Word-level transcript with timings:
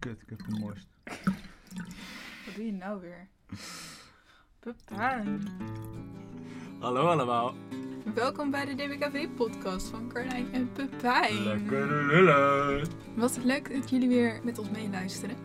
Kut, 0.00 0.22
ik 0.22 0.28
heb 0.28 0.40
gemorst. 0.42 0.86
Wat 2.44 2.54
doe 2.54 2.64
je 2.64 2.72
nou 2.72 3.00
weer? 3.00 3.28
Pepijn. 4.60 5.42
Hallo 6.78 7.06
allemaal. 7.06 7.54
Welkom 8.14 8.50
bij 8.50 8.64
de 8.64 8.74
DBKV-podcast 8.74 9.88
van 9.88 10.08
Carlijn 10.08 10.52
en 10.52 10.72
Pepijn. 10.72 11.42
Lekker 11.42 12.06
lullen. 12.06 12.88
Wat 13.14 13.38
leuk 13.44 13.72
dat 13.72 13.90
jullie 13.90 14.08
weer 14.08 14.40
met 14.44 14.58
ons 14.58 14.70
meeluisteren. 14.70 15.36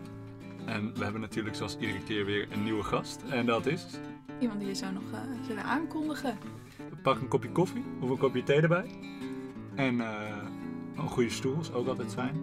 En 0.66 0.94
we 0.94 1.02
hebben 1.02 1.20
natuurlijk 1.20 1.56
zoals 1.56 1.76
iedere 1.76 2.02
keer 2.02 2.24
weer 2.24 2.52
een 2.52 2.62
nieuwe 2.62 2.82
gast. 2.82 3.22
En 3.22 3.46
dat 3.46 3.66
is... 3.66 3.86
Iemand 4.40 4.60
die 4.60 4.68
je 4.68 4.74
zou 4.74 4.92
nog 4.92 5.12
eh, 5.12 5.20
zullen 5.46 5.64
aankondigen. 5.64 6.38
Pak 7.02 7.20
een 7.20 7.28
kopje 7.28 7.50
koffie 7.50 7.84
of 8.00 8.10
een 8.10 8.18
kopje 8.18 8.42
thee 8.42 8.60
erbij. 8.60 8.90
En 9.74 10.00
eh, 10.00 10.36
een 10.96 11.08
goede 11.08 11.30
stoel 11.30 11.60
is 11.60 11.72
ook 11.72 11.86
altijd 11.86 12.12
fijn. 12.12 12.36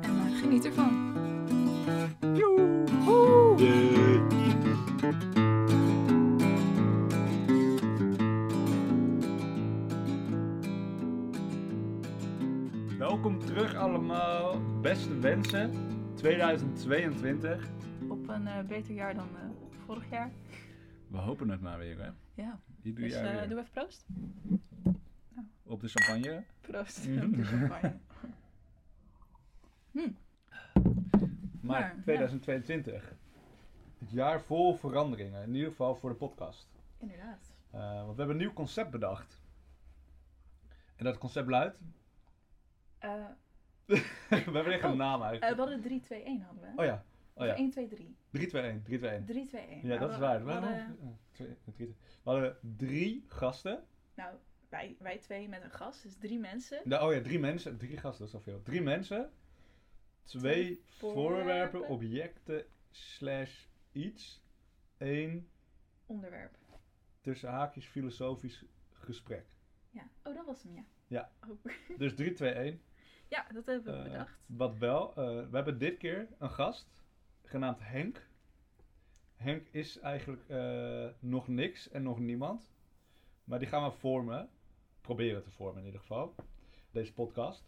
En 0.00 0.18
eh, 0.26 0.40
geniet 0.40 0.64
ervan. 0.64 1.07
Welkom 12.98 13.38
terug 13.38 13.74
allemaal. 13.74 14.60
Beste 14.80 15.18
wensen. 15.18 15.72
2022. 16.14 17.68
Op 18.08 18.28
een 18.28 18.46
eh, 18.46 18.64
beter 18.64 18.94
jaar 18.94 19.14
dan 19.14 19.28
eh, 19.36 19.42
vorig 19.86 20.10
jaar. 20.10 20.30
We 21.08 21.16
hopen 21.16 21.48
het 21.48 21.60
maar 21.60 21.78
weer, 21.78 21.98
hè? 21.98 22.10
Ja, 22.42 22.60
Ieder 22.82 23.02
dus 23.02 23.14
eh, 23.14 23.48
doe 23.48 23.58
even 23.58 23.70
proost. 23.72 24.06
Op 25.62 25.80
de 25.80 25.88
champagne. 25.88 26.44
Proost. 26.60 26.98
Op 27.24 27.34
de 27.36 27.44
champagne. 27.44 27.96
Hm, 29.90 30.10
Maar 31.60 31.60
Maar, 31.60 31.80
ja. 31.80 32.02
2022. 32.02 33.14
Het 33.98 34.10
jaar 34.10 34.40
vol 34.40 34.74
veranderingen. 34.74 35.42
In 35.42 35.54
ieder 35.54 35.70
geval 35.70 35.96
voor 35.96 36.10
de 36.10 36.16
podcast. 36.16 36.68
inderdaad. 36.98 37.52
Want 37.70 38.10
we 38.10 38.16
hebben 38.16 38.30
een 38.30 38.36
nieuw 38.36 38.52
concept 38.52 38.90
bedacht. 38.90 39.40
En 40.96 41.04
dat 41.04 41.18
concept 41.18 41.48
luidt... 41.48 41.76
Eh, 42.98 43.24
we 44.28 44.36
hebben 44.52 44.72
echt 44.72 44.82
een 44.82 44.90
Oh, 44.90 44.96
naam 44.96 45.20
eh, 45.22 45.26
eigenlijk. 45.28 45.54
we 45.56 45.60
hadden 45.62 45.80
3, 45.82 46.00
2, 46.00 46.22
1 46.22 46.40
hadden 46.40 46.62
we. 46.62 46.80
oh 46.80 46.84
ja. 46.84 47.04
Oh 47.34 47.46
ja. 47.46 47.54
1, 47.56 47.70
2, 47.70 47.88
3. 47.88 48.16
3, 48.30 48.46
2, 48.46 48.62
1. 48.62 48.82
3, 48.82 48.98
2, 48.98 49.10
1. 49.10 49.24
3, 49.24 49.46
2, 49.46 49.60
1. 49.66 49.86
Ja, 49.86 49.96
dat 49.98 50.10
is 50.10 50.18
waar. 50.18 50.44
We 50.44 50.50
hadden, 50.52 50.96
drie- 51.32 51.96
we 52.22 52.30
hadden 52.30 52.56
drie 52.76 53.24
gasten. 53.26 53.84
nou, 54.14 54.34
wij, 54.68 54.96
wij 54.98 55.18
twee 55.18 55.48
met 55.48 55.62
een 55.62 55.70
gast, 55.70 56.02
dus 56.02 56.16
drie 56.16 56.38
mensen. 56.38 56.80
Nou, 56.84 57.08
oh 57.08 57.14
ja, 57.14 57.20
drie 57.22 57.38
mensen. 57.38 57.78
Drie 57.78 57.96
gasten, 57.96 58.18
dat 58.18 58.28
is 58.28 58.34
al 58.34 58.40
veel. 58.40 58.62
Drie 58.62 58.82
mensen. 58.82 59.30
Twee 60.24 60.52
Twee 60.52 60.82
voorwerpen, 60.86 61.70
voorwerpen. 61.70 61.88
objecten, 61.88 62.64
slash 62.90 63.64
iets. 63.92 64.42
Eén 64.98 65.48
Onderwerp. 66.06 66.56
tussen 67.20 67.50
haakjes 67.50 67.86
filosofisch 67.86 68.64
gesprek. 68.92 69.46
Ja. 69.90 70.08
Oh, 70.24 70.34
dat 70.34 70.46
was 70.46 70.62
hem, 70.62 70.74
ja. 70.74 70.84
Ja. 71.06 71.30
Oh. 71.48 71.72
Dus 71.98 72.14
3, 72.14 72.32
2, 72.32 72.50
1. 72.52 72.80
Ja, 73.28 73.46
dat 73.52 73.66
hebben 73.66 73.92
we 73.92 73.98
Eh, 73.98 74.02
bedacht. 74.02 74.38
Wat 74.46 74.76
wel, 74.78 75.08
eh, 75.10 75.24
we 75.24 75.56
hebben 75.56 75.78
dit 75.78 75.96
keer 75.98 76.28
een 76.38 76.50
gast 76.50 76.90
genaamd 77.44 77.78
Henk. 77.82 78.26
Henk 79.34 79.66
is 79.70 79.98
eigenlijk 79.98 80.48
eh, 80.48 81.06
nog 81.18 81.48
niks 81.48 81.88
en 81.90 82.02
nog 82.02 82.18
niemand. 82.18 82.70
Maar 83.44 83.58
die 83.58 83.68
gaan 83.68 83.84
we 83.90 83.96
vormen. 83.96 84.48
Proberen 85.00 85.42
te 85.42 85.50
vormen 85.50 85.78
in 85.80 85.84
ieder 85.84 86.00
geval. 86.00 86.34
Deze 86.90 87.12
podcast. 87.12 87.64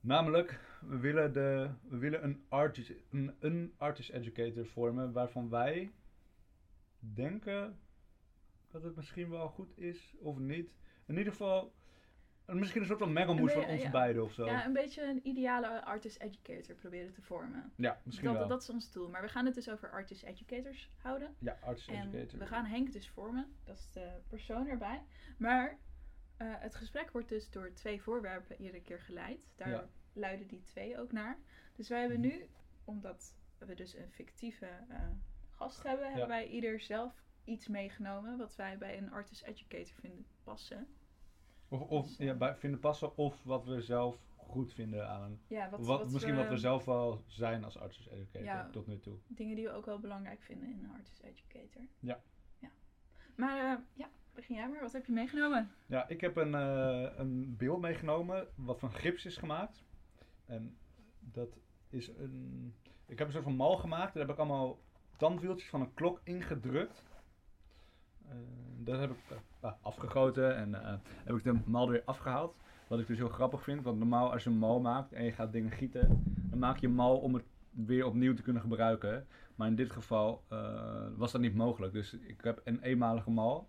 Namelijk, 0.00 0.60
we 0.80 0.98
willen, 0.98 1.32
de, 1.32 1.70
we 1.88 1.96
willen 1.98 2.24
een, 2.24 2.44
artist, 2.48 2.92
een, 3.10 3.34
een 3.38 3.74
artist 3.76 4.10
educator 4.10 4.66
vormen 4.66 5.12
waarvan 5.12 5.48
wij 5.48 5.92
denken 6.98 7.78
dat 8.70 8.82
het 8.82 8.96
misschien 8.96 9.30
wel 9.30 9.48
goed 9.48 9.78
is 9.78 10.14
of 10.18 10.38
niet. 10.38 10.74
In 11.06 11.16
ieder 11.16 11.32
geval, 11.32 11.72
misschien 12.46 12.80
een 12.80 12.86
soort 12.86 12.98
van 12.98 13.12
mengelmoes 13.12 13.52
van 13.52 13.64
ons 13.64 13.82
ja. 13.82 13.90
beiden 13.90 14.22
of 14.22 14.32
zo. 14.32 14.44
Ja, 14.44 14.66
een 14.66 14.72
beetje 14.72 15.02
een 15.02 15.20
ideale 15.28 15.84
artist 15.84 16.20
educator 16.20 16.74
proberen 16.74 17.12
te 17.12 17.22
vormen. 17.22 17.72
Ja, 17.76 18.00
misschien 18.02 18.28
Dat, 18.28 18.38
wel. 18.38 18.48
dat 18.48 18.62
is 18.62 18.70
ons 18.70 18.90
doel. 18.92 19.08
Maar 19.08 19.22
we 19.22 19.28
gaan 19.28 19.44
het 19.44 19.54
dus 19.54 19.70
over 19.70 19.90
artist 19.90 20.22
educators 20.22 20.90
houden. 20.96 21.34
Ja, 21.38 21.58
artist 21.60 21.88
En 21.88 21.94
educator. 22.08 22.38
we 22.38 22.46
gaan 22.46 22.64
Henk 22.64 22.92
dus 22.92 23.08
vormen. 23.08 23.54
Dat 23.64 23.76
is 23.76 23.90
de 23.92 24.20
persoon 24.28 24.66
erbij. 24.66 25.02
Maar 25.38 25.78
eh, 26.36 26.46
het 26.58 26.74
gesprek 26.74 27.10
wordt 27.10 27.28
dus 27.28 27.50
door 27.50 27.72
twee 27.72 28.02
voorwerpen 28.02 28.56
iedere 28.60 28.80
keer 28.82 29.00
geleid. 29.00 29.48
Daar 29.56 29.68
Ja. 29.68 29.88
luiden 30.12 30.46
die 30.46 30.62
twee 30.62 30.98
ook 30.98 31.12
naar. 31.12 31.38
Dus 31.76 31.88
wij 31.88 32.00
hebben 32.00 32.20
nu, 32.20 32.48
omdat 32.84 33.34
we 33.58 33.74
dus 33.74 33.94
een 33.94 34.10
fictieve 34.10 34.66
eh, 34.88 34.98
gast 35.50 35.82
hebben, 35.82 36.06
hebben 36.10 36.28
wij 36.28 36.46
ieder 36.48 36.80
zelf 36.80 37.22
iets 37.44 37.68
meegenomen 37.68 38.38
wat 38.38 38.56
wij 38.56 38.78
bij 38.78 38.98
een 38.98 39.12
artist 39.12 39.42
educator 39.42 39.94
vinden 40.00 40.26
passen. 40.42 40.86
Of, 41.74 41.80
of 41.88 42.18
ja, 42.18 42.34
bij, 42.34 42.54
vinden 42.54 42.80
passen 42.80 43.16
of 43.16 43.42
wat 43.44 43.64
we 43.64 43.80
zelf 43.80 44.18
goed 44.36 44.72
vinden 44.72 45.08
aan. 45.08 45.40
Ja, 45.46 45.70
wat, 45.70 45.80
Wat, 45.80 45.98
wat 45.98 46.12
misschien 46.12 46.36
wat 46.36 46.48
we 46.48 46.56
zelf 46.56 46.84
wel 46.84 47.22
zijn 47.26 47.64
als 47.64 47.78
artist 47.78 48.06
educator 48.06 48.44
Ja. 48.44 48.68
tot 48.70 48.86
nu 48.86 49.00
toe. 49.00 49.16
Dingen 49.26 49.56
die 49.56 49.64
we 49.64 49.72
ook 49.72 49.86
wel 49.86 49.98
belangrijk 49.98 50.42
vinden 50.42 50.68
in 50.68 50.84
een 50.84 50.90
artist 50.90 51.22
educator. 51.22 51.82
Ja. 52.00 52.22
ja. 52.58 52.68
Maar 53.36 53.72
eh, 53.72 53.78
ja, 53.92 54.08
begin 54.34 54.56
jij 54.56 54.68
maar. 54.68 54.80
Wat 54.80 54.92
heb 54.92 55.06
je 55.06 55.12
meegenomen? 55.12 55.70
Ja, 55.86 56.08
ik 56.08 56.20
heb 56.20 56.36
een, 56.36 56.54
eh, 56.54 57.18
een 57.18 57.56
beeld 57.56 57.80
meegenomen 57.80 58.48
wat 58.54 58.78
van 58.78 58.92
gips 58.92 59.24
is 59.24 59.36
gemaakt. 59.36 59.84
En 60.46 60.76
dat 61.20 61.58
is 61.88 62.08
een. 62.08 62.74
Ik 63.06 63.18
heb 63.18 63.26
een 63.26 63.32
soort 63.32 63.44
van 63.44 63.56
mal 63.56 63.76
gemaakt. 63.76 64.14
Daar 64.14 64.22
heb 64.22 64.32
ik 64.32 64.38
allemaal 64.38 64.78
tandwieltjes 65.16 65.68
van 65.68 65.80
een 65.80 65.94
klok 65.94 66.20
ingedrukt. 66.24 67.02
Eh 68.28 68.34
dat 68.78 68.98
heb 69.00 69.10
ik 69.10 69.16
eh, 69.28 69.36
ah, 69.60 69.72
afgegoten 69.80 70.56
en 70.56 70.74
eh, 70.84 70.94
heb 71.24 71.36
ik 71.36 71.42
de 71.44 71.58
mal 71.64 71.84
er 71.86 71.90
weer 71.92 72.02
afgehaald. 72.04 72.56
Wat 72.88 72.98
ik 73.00 73.06
dus 73.06 73.16
heel 73.18 73.28
grappig 73.28 73.62
vind, 73.62 73.82
want 73.82 73.98
normaal 73.98 74.32
als 74.32 74.44
je 74.44 74.50
een 74.50 74.58
mal 74.58 74.80
maakt 74.80 75.12
en 75.12 75.24
je 75.24 75.32
gaat 75.32 75.52
dingen 75.52 75.70
gieten, 75.70 76.22
dan 76.50 76.58
maak 76.58 76.78
je 76.78 76.86
een 76.86 76.94
mal 76.94 77.18
om 77.18 77.34
het 77.34 77.44
weer 77.70 78.04
opnieuw 78.06 78.34
te 78.34 78.42
kunnen 78.42 78.62
gebruiken. 78.62 79.26
Maar 79.54 79.68
in 79.68 79.74
dit 79.76 79.90
geval 79.92 80.44
was 81.16 81.32
dat 81.32 81.40
niet 81.40 81.54
mogelijk. 81.54 81.92
Dus 81.92 82.12
ik 82.14 82.40
heb 82.44 82.60
een 82.64 82.80
eenmalige 82.82 83.30
mal. 83.30 83.68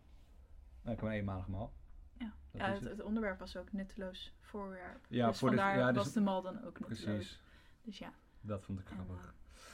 Ik 0.83 0.89
heb 0.89 1.01
een 1.01 1.09
eenmalige 1.09 1.51
mal. 1.51 1.73
Ja, 2.17 2.33
het, 2.51 2.79
het. 2.79 2.89
het 2.89 3.01
onderwerp 3.01 3.39
was 3.39 3.57
ook 3.57 3.71
nutteloos 3.71 4.33
voorwerp. 4.39 5.05
Ja, 5.09 5.27
dus 5.27 5.37
voor 5.39 5.49
de- 5.49 5.55
vandaar 5.55 5.77
ja, 5.77 5.87
dus- 5.91 6.03
was 6.03 6.13
de 6.13 6.21
mal 6.21 6.41
dan 6.41 6.63
ook 6.65 6.79
nutteloos. 6.79 7.03
Precies, 7.03 7.41
Dus 7.81 7.97
ja. 7.97 8.13
dat 8.41 8.63
vond 8.63 8.79
ik 8.79 8.89
En, 8.89 8.95
grappig. 8.95 9.33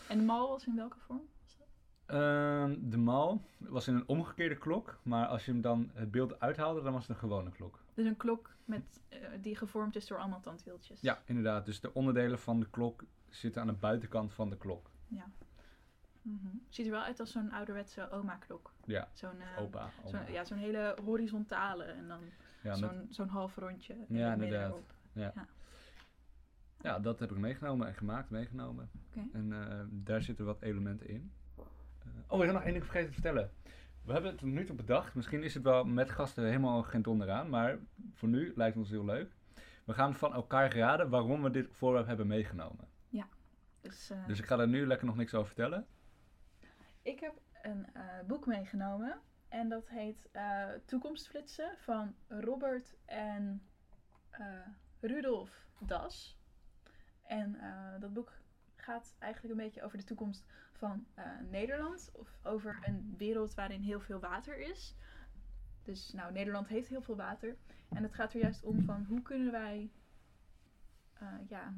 en 0.09 0.17
de 0.17 0.23
mal 0.23 0.49
was 0.49 0.65
in 0.67 0.75
welke 0.75 0.97
vorm? 0.99 1.21
Was 1.43 1.57
dat? 1.57 1.67
Ehm, 2.11 2.75
de 2.89 2.97
mal 2.97 3.41
was 3.57 3.87
in 3.87 3.95
een 3.95 4.07
omgekeerde 4.07 4.57
klok, 4.57 4.99
maar 5.03 5.27
als 5.27 5.45
je 5.45 5.51
hem 5.51 5.61
dan 5.61 5.89
het 5.93 6.11
beeld 6.11 6.39
uithaalde, 6.39 6.81
dan 6.81 6.93
was 6.93 7.01
het 7.01 7.11
een 7.11 7.21
gewone 7.21 7.51
klok. 7.51 7.79
Dus 7.93 8.05
een 8.05 8.17
klok 8.17 8.49
met, 8.65 9.01
eh, 9.09 9.19
die 9.41 9.55
gevormd 9.55 9.95
is 9.95 10.07
door 10.07 10.17
allemaal 10.17 10.41
tandwieltjes. 10.41 11.01
Ja, 11.01 11.21
inderdaad. 11.25 11.65
Dus 11.65 11.79
de 11.79 11.93
onderdelen 11.93 12.39
van 12.39 12.59
de 12.59 12.69
klok 12.69 13.03
zitten 13.29 13.61
aan 13.61 13.67
de 13.67 13.73
buitenkant 13.73 14.33
van 14.33 14.49
de 14.49 14.57
klok. 14.57 14.89
ja. 15.07 15.29
Mhm. 16.21 16.47
Ziet 16.69 16.85
er 16.85 16.91
wel 16.91 17.01
uit 17.01 17.19
als 17.19 17.31
zo'n 17.31 17.51
ouderwetse 17.51 18.09
oma-klok. 18.11 18.73
Ja, 18.85 19.09
Zo'n 19.13 19.41
eh, 19.55 19.61
opa. 19.61 19.89
ja, 20.31 20.43
zo'n 20.43 20.57
hele 20.57 20.95
horizontale 21.03 21.83
en 21.83 22.07
dan 22.07 22.19
Ja, 22.63 22.69
met- 22.69 22.77
zo'n 22.79 23.07
zo'n 23.09 23.27
half 23.27 23.55
rondje. 23.55 23.93
in 23.93 24.17
Ja, 24.17 24.33
inderdaad. 24.33 24.69
erop. 24.69 24.93
ja, 26.81 26.99
dat 26.99 27.19
heb 27.19 27.31
ik 27.31 27.37
meegenomen 27.37 27.87
en 27.87 27.93
gemaakt, 27.95 28.29
meegenomen. 28.29 28.89
Oké. 29.09 29.27
En 29.33 29.53
eh, 29.69 29.79
daar 29.89 30.21
zitten 30.21 30.45
wat 30.45 30.61
elementen 30.61 31.07
in. 31.09 31.31
Oh, 32.27 32.37
we 32.37 32.43
zijn 32.43 32.53
nog 32.53 32.63
één 32.63 32.73
ding 32.73 32.85
vergeten 32.85 33.07
te 33.07 33.21
vertellen. 33.21 33.51
We 34.05 34.13
hebben 34.13 34.31
het 34.31 34.41
nu 34.41 34.65
toe 34.65 34.75
bedacht. 34.75 35.15
Misschien 35.15 35.43
is 35.43 35.53
het 35.53 35.63
wel 35.63 35.83
met 35.83 36.09
gasten 36.09 36.45
helemaal 36.45 36.83
geen 36.83 37.01
donder 37.01 37.31
aan, 37.31 37.49
maar 37.49 37.77
voor 38.13 38.29
nu 38.29 38.53
lijkt 38.55 38.75
het 38.75 38.83
ons 38.83 38.89
heel 38.89 39.05
leuk. 39.05 39.31
We 39.85 39.93
gaan 39.93 40.13
van 40.13 40.33
elkaar 40.33 40.75
raden 40.75 41.09
waarom 41.09 41.43
we 41.43 41.51
dit 41.51 41.67
voorwerp 41.71 42.07
hebben 42.07 42.27
meegenomen. 42.27 42.87
Dus, 43.81 44.09
eh, 44.09 44.27
Dus 44.27 44.39
ik 44.39 44.45
ga 44.45 44.55
daar 44.55 44.67
nu 44.67 44.87
lekker 44.87 45.07
nog 45.07 45.15
niks 45.15 45.33
over 45.33 45.47
vertellen. 45.47 45.87
Ik 47.01 47.19
heb 47.19 47.33
een 47.61 47.93
eh, 47.93 48.03
boek 48.27 48.45
meegenomen 48.45 49.21
en 49.47 49.69
dat 49.69 49.89
heet 49.89 50.29
eh, 50.31 50.67
Toekomstflitsen 50.85 51.77
van 51.77 52.15
Robert 52.27 52.95
en 53.05 53.69
Rudolf 54.99 55.67
Das. 55.79 56.39
En 57.23 57.59
dat 57.99 58.13
boek 58.13 58.33
gaat 58.81 59.15
eigenlijk 59.19 59.53
een 59.53 59.65
beetje 59.65 59.83
over 59.83 59.97
de 59.97 60.03
toekomst 60.03 60.45
van 60.71 61.05
eh, 61.13 61.25
Nederland. 61.49 62.11
Of 62.13 62.39
over 62.43 62.79
een 62.81 63.13
wereld 63.17 63.53
waarin 63.53 63.81
heel 63.81 63.99
veel 63.99 64.19
water 64.19 64.57
is. 64.57 64.95
Dus 65.83 66.13
nou, 66.13 66.31
Nederland 66.31 66.67
heeft 66.67 66.87
heel 66.87 67.01
veel 67.01 67.15
water. 67.15 67.57
En 67.89 68.03
het 68.03 68.13
gaat 68.13 68.33
er 68.33 68.39
juist 68.39 68.63
om 68.63 68.83
van 68.83 69.05
hoe 69.05 69.21
kunnen 69.21 69.51
wij 69.51 69.91
eh, 71.13 71.27
ja, 71.47 71.73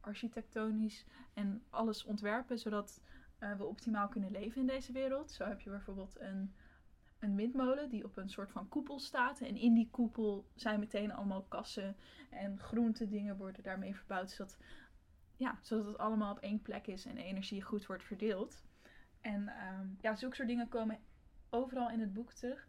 architectonisch 0.00 1.06
en 1.34 1.62
alles 1.70 2.04
ontwerpen 2.04 2.58
zodat 2.58 3.00
eh, 3.38 3.56
we 3.56 3.64
optimaal 3.64 4.08
kunnen 4.08 4.30
leven 4.30 4.60
in 4.60 4.66
deze 4.66 4.92
wereld. 4.92 5.30
Zo 5.30 5.44
heb 5.44 5.60
je 5.60 5.70
bijvoorbeeld 5.70 6.20
een, 6.20 6.54
een 7.18 7.36
windmolen 7.36 7.88
die 7.88 8.04
op 8.04 8.16
een 8.16 8.30
soort 8.30 8.50
van 8.50 8.68
koepel 8.68 8.98
staat. 8.98 9.40
En 9.40 9.56
in 9.56 9.74
die 9.74 9.88
koepel 9.90 10.46
zijn 10.54 10.80
meteen 10.80 11.12
allemaal 11.12 11.42
kassen 11.42 11.96
en 12.30 12.58
groente 12.58 13.08
dingen 13.08 13.36
worden 13.36 13.62
daarmee 13.62 13.96
verbouwd. 13.96 14.30
Zodat 14.30 14.58
ja, 15.40 15.58
zodat 15.60 15.86
het 15.86 15.98
allemaal 15.98 16.32
op 16.32 16.38
één 16.38 16.62
plek 16.62 16.86
is 16.86 17.06
en 17.06 17.16
energie 17.16 17.62
goed 17.62 17.86
wordt 17.86 18.04
verdeeld. 18.04 18.62
En 19.20 19.48
ehm, 19.48 19.86
ja, 20.00 20.16
zulke 20.16 20.36
soort 20.36 20.48
dingen 20.48 20.68
komen 20.68 20.98
overal 21.50 21.90
in 21.90 22.00
het 22.00 22.12
boek 22.12 22.32
terug. 22.32 22.68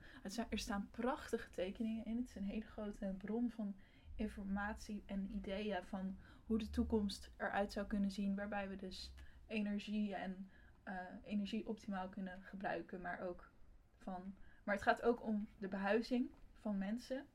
Er 0.49 0.59
staan 0.59 0.89
prachtige 0.91 1.49
tekeningen 1.49 2.05
in. 2.05 2.17
Het 2.17 2.27
is 2.27 2.35
een 2.35 2.43
hele 2.43 2.65
grote 2.65 3.15
bron 3.17 3.51
van 3.51 3.75
informatie 4.15 5.03
en 5.05 5.29
ideeën 5.33 5.83
van 5.83 6.17
hoe 6.45 6.57
de 6.57 6.69
toekomst 6.69 7.31
eruit 7.37 7.71
zou 7.71 7.87
kunnen 7.87 8.11
zien. 8.11 8.35
Waarbij 8.35 8.69
we 8.69 8.75
dus 8.75 9.11
energie 9.47 10.15
en 10.15 10.49
eh, 10.83 10.95
energie 11.23 11.67
optimaal 11.67 12.09
kunnen 12.09 12.41
gebruiken. 12.41 13.01
Maar 13.01 13.19
ook 13.19 13.51
van. 13.97 14.35
Maar 14.63 14.75
het 14.75 14.83
gaat 14.83 15.01
ook 15.01 15.23
om 15.23 15.47
de 15.57 15.67
behuizing 15.67 16.29
van 16.59 16.77
mensen. 16.77 17.25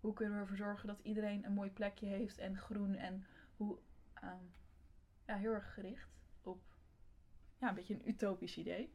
Hoe 0.00 0.12
kunnen 0.12 0.34
we 0.34 0.40
ervoor 0.40 0.56
zorgen 0.56 0.86
dat 0.88 1.00
iedereen 1.02 1.44
een 1.44 1.52
mooi 1.52 1.70
plekje 1.70 2.06
heeft 2.06 2.38
en 2.38 2.58
groen 2.58 2.94
en 2.94 3.26
hoe 3.56 3.78
ehm, 4.14 4.44
ja, 5.26 5.36
heel 5.36 5.52
erg 5.52 5.74
gericht 5.74 6.08
op 6.42 6.62
ja, 7.58 7.68
een 7.68 7.74
beetje 7.74 7.94
een 7.94 8.08
utopisch 8.08 8.56
idee. 8.58 8.92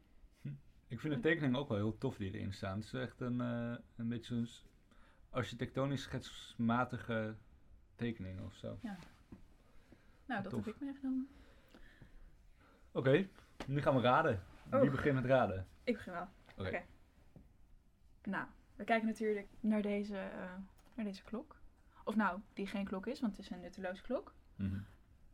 Ik 0.86 1.00
vind 1.00 1.14
de 1.14 1.20
tekeningen 1.20 1.58
ook 1.60 1.68
wel 1.68 1.76
heel 1.76 1.98
tof 1.98 2.16
die 2.16 2.32
erin 2.32 2.52
staan. 2.52 2.76
Het 2.76 2.84
is 2.84 2.92
echt 2.92 3.20
een, 3.20 3.40
eh, 3.40 3.74
een 3.96 4.08
beetje 4.08 4.34
zo'n 4.34 4.46
s- 4.46 4.64
architectonisch 5.30 6.02
schetsmatige 6.02 7.34
tekening 7.96 8.40
of 8.40 8.54
zo. 8.54 8.78
Nou, 10.26 10.42
dat 10.42 10.52
Tof. 10.52 10.64
heb 10.64 10.74
ik 10.74 10.80
meegenomen. 10.80 11.28
Oké, 12.92 13.28
nu 13.66 13.82
gaan 13.82 13.94
we 13.94 14.00
raden. 14.00 14.42
Wie 14.70 14.80
Oh. 14.80 14.90
begint 14.90 15.14
met 15.14 15.24
raden? 15.24 15.66
Ik 15.84 15.94
begin 15.94 16.12
wel. 16.12 16.28
Oké. 16.56 16.82
Nou, 18.24 18.46
we 18.76 18.84
kijken 18.84 19.06
natuurlijk 19.08 19.48
naar 19.60 19.82
deze, 19.82 20.18
eh, 20.18 20.54
naar 20.94 21.04
deze 21.04 21.22
klok. 21.22 21.56
Of 22.04 22.16
nou, 22.16 22.40
die 22.52 22.66
geen 22.66 22.84
klok 22.84 23.06
is, 23.06 23.20
want 23.20 23.36
het 23.36 23.44
is 23.44 23.50
een 23.50 23.60
nutteloze 23.60 24.02
klok. 24.02 24.34
Mhm. 24.56 24.80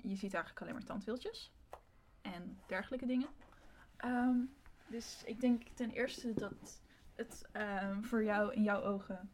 Je 0.09 0.17
ziet 0.17 0.35
eigenlijk 0.35 0.61
alleen 0.61 0.75
maar 0.75 0.85
tandwieltjes 0.85 1.53
en 2.21 2.59
dergelijke 2.67 3.07
dingen. 3.07 3.29
Ehm, 3.97 4.39
dus 4.87 5.23
ik 5.27 5.41
denk 5.41 5.63
ten 5.75 5.91
eerste 5.91 6.35
dat 6.35 6.83
het 7.15 7.49
ehm, 7.53 8.03
voor 8.03 8.25
jou 8.25 8.53
in 8.53 8.63
jouw 8.63 8.83
ogen 8.83 9.31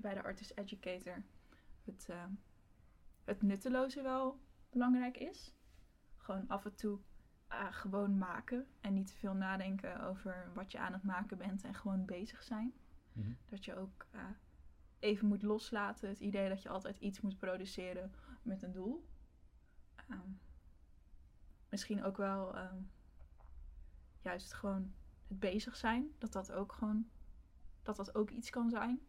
bij 0.00 0.14
de 0.14 0.22
Artist 0.22 0.52
Educator 0.54 1.22
het, 1.84 2.06
ehm, 2.08 2.30
het 3.24 3.42
nutteloze 3.42 4.02
wel 4.02 4.40
belangrijk 4.70 5.16
is. 5.16 5.54
Gewoon 6.16 6.48
af 6.48 6.64
en 6.64 6.74
toe 6.74 6.98
ah, 7.46 7.72
gewoon 7.72 8.18
maken 8.18 8.66
en 8.80 8.92
niet 8.92 9.06
te 9.06 9.16
veel 9.16 9.34
nadenken 9.34 10.00
over 10.00 10.50
wat 10.54 10.72
je 10.72 10.78
aan 10.78 10.92
het 10.92 11.02
maken 11.02 11.38
bent 11.38 11.64
en 11.64 11.74
gewoon 11.74 12.04
bezig 12.04 12.42
zijn. 12.42 12.72
Mhm. 13.12 13.32
Dat 13.48 13.64
je 13.64 13.76
ook 13.76 14.06
eh, 14.10 14.24
even 14.98 15.26
moet 15.28 15.42
loslaten. 15.42 16.08
Het 16.08 16.20
idee 16.20 16.48
dat 16.48 16.62
je 16.62 16.68
altijd 16.68 16.98
iets 16.98 17.20
moet 17.20 17.38
produceren 17.38 18.12
met 18.42 18.62
een 18.62 18.72
doel. 18.72 19.04
Ehm, 20.12 20.30
misschien 21.68 22.04
ook 22.04 22.16
wel 22.16 22.56
ehm, 22.56 22.76
juist 24.20 24.52
gewoon 24.52 24.92
het 25.28 25.38
bezig 25.38 25.76
zijn. 25.76 26.12
Dat 26.18 26.32
dat 26.32 26.52
ook 26.52 26.72
gewoon 26.72 27.08
dat 27.82 27.96
dat 27.96 28.14
ook 28.14 28.30
iets 28.30 28.50
kan 28.50 28.70
zijn. 28.70 29.00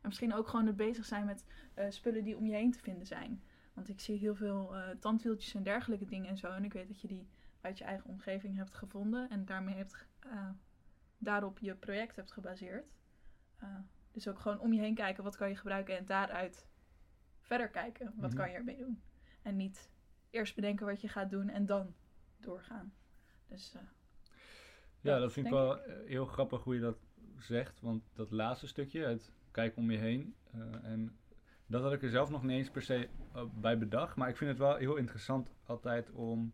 En 0.00 0.08
misschien 0.08 0.34
ook 0.34 0.48
gewoon 0.48 0.66
het 0.66 0.76
bezig 0.76 1.04
zijn 1.04 1.24
met 1.24 1.44
eh, 1.74 1.90
spullen 1.90 2.24
die 2.24 2.36
om 2.36 2.46
je 2.46 2.54
heen 2.54 2.72
te 2.72 2.78
vinden 2.78 3.06
zijn. 3.06 3.42
Want 3.72 3.88
ik 3.88 4.00
zie 4.00 4.18
heel 4.18 4.34
veel 4.34 4.76
eh, 4.76 4.88
tandwieltjes 5.00 5.54
en 5.54 5.62
dergelijke 5.62 6.04
dingen 6.04 6.28
en 6.28 6.38
zo. 6.38 6.50
En 6.50 6.64
ik 6.64 6.72
weet 6.72 6.88
dat 6.88 7.00
je 7.00 7.08
die 7.08 7.28
uit 7.60 7.78
je 7.78 7.84
eigen 7.84 8.10
omgeving 8.10 8.56
hebt 8.56 8.74
gevonden. 8.74 9.30
En 9.30 9.44
daarmee 9.44 9.74
hebt, 9.74 10.06
eh, 10.20 10.50
daarop 11.18 11.58
je 11.58 11.74
project 11.74 12.16
hebt 12.16 12.32
gebaseerd. 12.32 12.92
Dus 14.12 14.28
ook 14.28 14.38
gewoon 14.38 14.58
om 14.58 14.72
je 14.72 14.80
heen 14.80 14.94
kijken, 14.94 15.24
wat 15.24 15.36
kan 15.36 15.48
je 15.48 15.56
gebruiken 15.56 15.98
en 15.98 16.06
daaruit 16.06 16.66
verder 17.50 17.68
kijken, 17.68 18.12
wat 18.16 18.30
Mhm. 18.30 18.38
kan 18.38 18.50
je 18.50 18.56
ermee 18.56 18.76
doen. 18.76 19.02
En 19.42 19.56
niet 19.56 19.90
eerst 20.30 20.54
bedenken 20.54 20.86
wat 20.86 21.00
je 21.00 21.08
gaat 21.08 21.30
doen 21.30 21.48
en 21.48 21.66
dan 21.66 21.94
doorgaan. 22.36 22.92
Dus 23.48 23.74
eh, 23.74 23.80
Ja, 25.00 25.18
dat 25.18 25.32
vind 25.32 25.46
ik 25.46 25.52
wel 25.52 25.82
eh, 25.82 26.06
heel 26.08 26.24
grappig 26.26 26.62
hoe 26.62 26.74
je 26.74 26.80
dat 26.80 26.98
zegt. 27.38 27.80
Want 27.80 28.02
dat 28.14 28.30
laatste 28.30 28.66
stukje, 28.66 29.00
het 29.06 29.32
kijken 29.50 29.82
om 29.82 29.90
je 29.90 29.98
heen. 29.98 30.34
eh, 30.52 30.60
en 30.84 31.16
dat 31.66 31.82
had 31.82 31.92
ik 31.92 32.02
er 32.02 32.10
zelf 32.10 32.30
nog 32.30 32.42
niet 32.42 32.50
eens 32.56 32.70
per 32.70 32.82
se 32.82 33.08
bij 33.54 33.78
bedacht. 33.78 34.16
Maar 34.16 34.28
ik 34.28 34.36
vind 34.36 34.50
het 34.50 34.58
wel 34.58 34.76
heel 34.76 34.96
interessant 34.96 35.48
altijd 35.64 36.10
om 36.10 36.52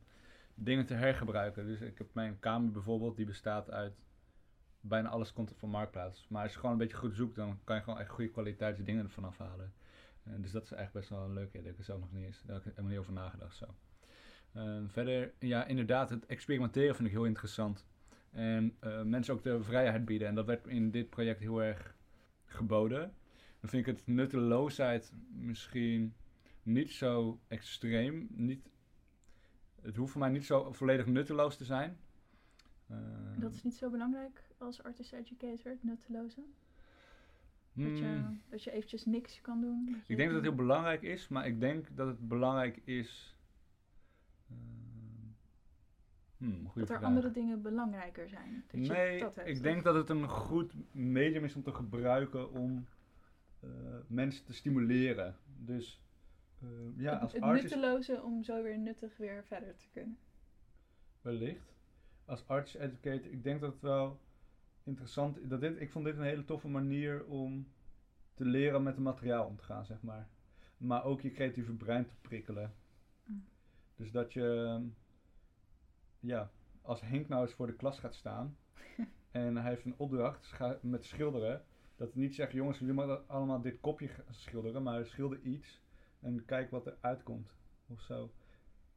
dingen 0.54 0.86
te 0.86 0.94
hergebruiken. 0.94 1.66
Dus 1.66 1.80
ik 1.80 1.98
heb 1.98 2.14
mijn 2.14 2.38
kamer 2.38 2.70
bijvoorbeeld, 2.72 3.16
die 3.16 3.26
bestaat 3.26 3.70
uit... 3.70 3.94
Bijna 4.80 5.08
alles 5.08 5.32
komt 5.32 5.52
van 5.56 5.68
Marktplaats. 5.70 6.26
Maar 6.28 6.42
als 6.42 6.52
je 6.52 6.56
gewoon 6.58 6.72
een 6.72 6.78
beetje 6.78 6.96
goed 6.96 7.14
zoekt, 7.14 7.36
dan 7.36 7.58
kan 7.64 7.76
je 7.76 7.82
gewoon 7.82 7.98
echt 7.98 8.08
goede 8.10 8.30
kwaliteit 8.30 8.84
dingen 8.86 9.04
ervan 9.04 9.24
afhalen. 9.24 9.72
Eh, 10.26 10.32
dus 10.40 10.52
dat 10.52 10.62
is 10.62 10.72
eigenlijk 10.72 10.92
best 10.92 11.08
wel 11.08 11.28
een 11.28 11.34
leuk 11.34 11.48
idee. 11.48 11.62
Dat 11.62 11.64
heb 11.64 11.72
ik 11.72 11.78
er 11.78 11.84
zelf 11.84 12.00
nog 12.00 12.12
niet 12.12 12.24
eens, 12.24 12.42
daar 12.42 12.56
heb 12.56 12.64
ik 12.64 12.70
helemaal 12.70 12.90
niet 12.90 13.00
over 13.00 13.12
nagedacht 13.12 13.56
zo. 13.56 13.74
Eh, 14.52 14.78
verder, 14.86 15.32
ja, 15.38 15.64
inderdaad, 15.64 16.10
het 16.10 16.26
experimenteren 16.26 16.94
vind 16.94 17.08
ik 17.08 17.14
heel 17.14 17.24
interessant. 17.24 17.86
En 18.30 18.76
eh, 18.80 19.02
mensen 19.02 19.34
ook 19.34 19.42
de 19.42 19.62
vrijheid 19.62 20.04
bieden. 20.04 20.28
En 20.28 20.34
dat 20.34 20.46
werd 20.46 20.66
in 20.66 20.90
dit 20.90 21.10
project 21.10 21.40
heel 21.40 21.62
erg 21.62 21.96
geboden. 22.44 23.14
Dan 23.60 23.70
vind 23.70 23.86
ik 23.86 23.96
het 23.96 24.06
nutteloosheid 24.06 25.12
misschien 25.28 26.14
niet 26.62 26.90
zo 26.90 27.40
extreem. 27.48 28.26
Niet, 28.30 28.68
het 29.82 29.96
hoeft 29.96 30.12
voor 30.12 30.20
mij 30.20 30.30
niet 30.30 30.44
zo 30.44 30.72
volledig 30.72 31.06
nutteloos 31.06 31.56
te 31.56 31.64
zijn. 31.64 31.98
Dat 33.38 33.52
is 33.52 33.62
niet 33.62 33.76
zo 33.76 33.90
belangrijk 33.90 34.42
als 34.58 34.82
artist 34.82 35.12
educator, 35.12 35.72
het 35.72 35.82
nutteloze. 35.82 36.40
Dat, 37.76 37.98
je, 37.98 38.04
hmm, 38.04 38.40
dat 38.48 38.62
je 38.64 38.70
eventjes 38.70 39.04
niks 39.04 39.40
kan 39.40 39.60
doen. 39.60 40.02
ik 40.06 40.16
denk 40.16 40.28
dat 40.28 40.36
het 40.36 40.46
heel 40.46 40.54
belangrijk 40.54 41.02
is, 41.02 41.28
maar 41.28 41.46
ik 41.46 41.60
denk 41.60 41.96
dat 41.96 42.06
het 42.06 42.28
belangrijk 42.28 42.76
is. 42.84 43.36
eh, 44.48 44.54
hmm, 46.36 46.62
dat 46.64 46.76
er 46.76 46.86
vraag. 46.86 47.02
andere 47.02 47.30
dingen 47.30 47.62
belangrijker 47.62 48.28
zijn. 48.28 48.64
Dat 48.66 48.86
je 48.86 48.92
Nee, 48.92 49.20
dat 49.20 49.34
hebt. 49.36 49.48
ik 49.48 49.62
denk 49.62 49.82
dat 49.84 49.94
het 49.94 50.08
een 50.10 50.28
goed 50.28 50.74
medium 50.92 51.44
is 51.44 51.54
om 51.56 51.62
te 51.62 51.72
gebruiken 51.72 52.52
om 52.52 52.86
eh, 53.60 53.68
mensen 54.06 54.44
te 54.44 54.52
stimuleren. 54.54 55.36
Dus 55.58 56.00
eh, 56.62 56.68
ja, 56.96 57.12
het, 57.12 57.22
als 57.22 57.32
het 57.32 57.42
artist 57.42 57.74
nutteloze 57.74 58.22
om 58.22 58.42
zo 58.42 58.62
weer 58.62 58.78
nuttig 58.78 59.16
weer 59.16 59.44
verder 59.44 59.76
te 59.76 59.86
kunnen. 59.92 60.18
wellicht. 61.20 61.74
Als 62.24 62.46
artist 62.48 62.74
educator, 62.74 63.30
ik 63.32 63.42
denk 63.42 63.60
dat 63.60 63.72
het 63.72 63.82
wel 63.82 64.20
interessant. 64.86 65.50
Dat 65.50 65.60
dit, 65.60 65.80
ik 65.80 65.90
vond 65.90 66.04
dit 66.04 66.16
een 66.16 66.22
hele 66.22 66.44
toffe 66.44 66.68
manier 66.68 67.24
om 67.24 67.68
te 68.34 68.44
leren 68.44 68.82
met 68.82 68.94
het 68.94 69.04
materiaal 69.04 69.46
om 69.46 69.56
te 69.56 69.64
gaan, 69.64 69.84
zeg 69.84 70.02
maar. 70.02 70.28
Maar 70.76 71.04
ook 71.04 71.20
je 71.20 71.30
creatieve 71.30 71.72
brein 71.72 72.06
te 72.06 72.14
prikkelen. 72.20 72.74
Mm. 73.24 73.44
Dus 73.96 74.10
dat 74.10 74.32
je, 74.32 74.80
ja, 76.20 76.50
als 76.82 77.00
Henk 77.00 77.28
nou 77.28 77.42
eens 77.42 77.54
voor 77.54 77.66
de 77.66 77.76
klas 77.76 77.98
gaat 77.98 78.14
staan 78.14 78.56
en 79.30 79.56
hij 79.56 79.70
heeft 79.70 79.84
een 79.84 79.94
opdracht 79.96 80.58
met 80.82 81.04
schilderen, 81.04 81.64
dat 81.96 82.12
hij 82.12 82.22
niet 82.22 82.34
zegt, 82.34 82.52
jongens, 82.52 82.78
jullie 82.78 82.94
moeten 82.94 83.28
allemaal 83.28 83.60
dit 83.60 83.80
kopje 83.80 84.10
schilderen, 84.30 84.82
maar 84.82 85.06
schilder 85.06 85.40
iets 85.40 85.80
en 86.20 86.44
kijk 86.44 86.70
wat 86.70 86.86
er 86.86 86.96
uitkomt 87.00 87.54
of 87.86 88.00
zo. 88.00 88.32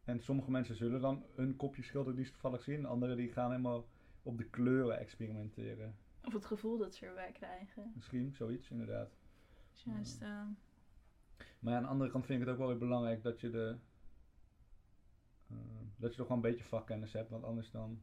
En 0.03 0.21
sommige 0.21 0.51
mensen 0.51 0.75
zullen 0.75 1.01
dan 1.01 1.23
een 1.35 1.55
kopje 1.55 1.83
schilderen 1.83 2.15
die 2.15 2.25
ze 2.25 2.31
toevallig 2.31 2.63
zien, 2.63 2.85
anderen 2.85 3.17
die 3.17 3.31
gaan 3.31 3.51
helemaal 3.51 3.85
op 4.29 4.37
de 4.37 4.49
kleuren 4.49 4.99
experimenteren. 4.99 5.95
Of 6.23 6.33
het 6.33 6.45
gevoel 6.45 6.77
dat 6.77 6.95
ze 6.95 7.05
erbij 7.05 7.31
krijgen. 7.31 7.91
Misschien, 7.95 8.33
zoiets 8.33 8.69
inderdaad. 8.69 9.17
Juist, 9.73 10.21
eh, 10.21 10.45
Maar 11.59 11.75
aan 11.75 11.81
de 11.83 11.87
andere 11.89 12.11
kant 12.11 12.25
vind 12.25 12.41
ik 12.41 12.45
het 12.45 12.53
ook 12.53 12.59
wel 12.61 12.69
weer 12.69 12.77
belangrijk 12.87 13.23
dat 13.23 13.39
je 13.41 13.49
de. 13.49 13.77
eh, 15.49 15.57
dat 15.97 16.11
je 16.11 16.17
toch 16.17 16.27
wel 16.27 16.37
een 16.37 16.43
beetje 16.43 16.63
vakkennis 16.63 17.13
hebt, 17.13 17.29
want 17.29 17.43
anders 17.43 17.71
dan, 17.71 18.01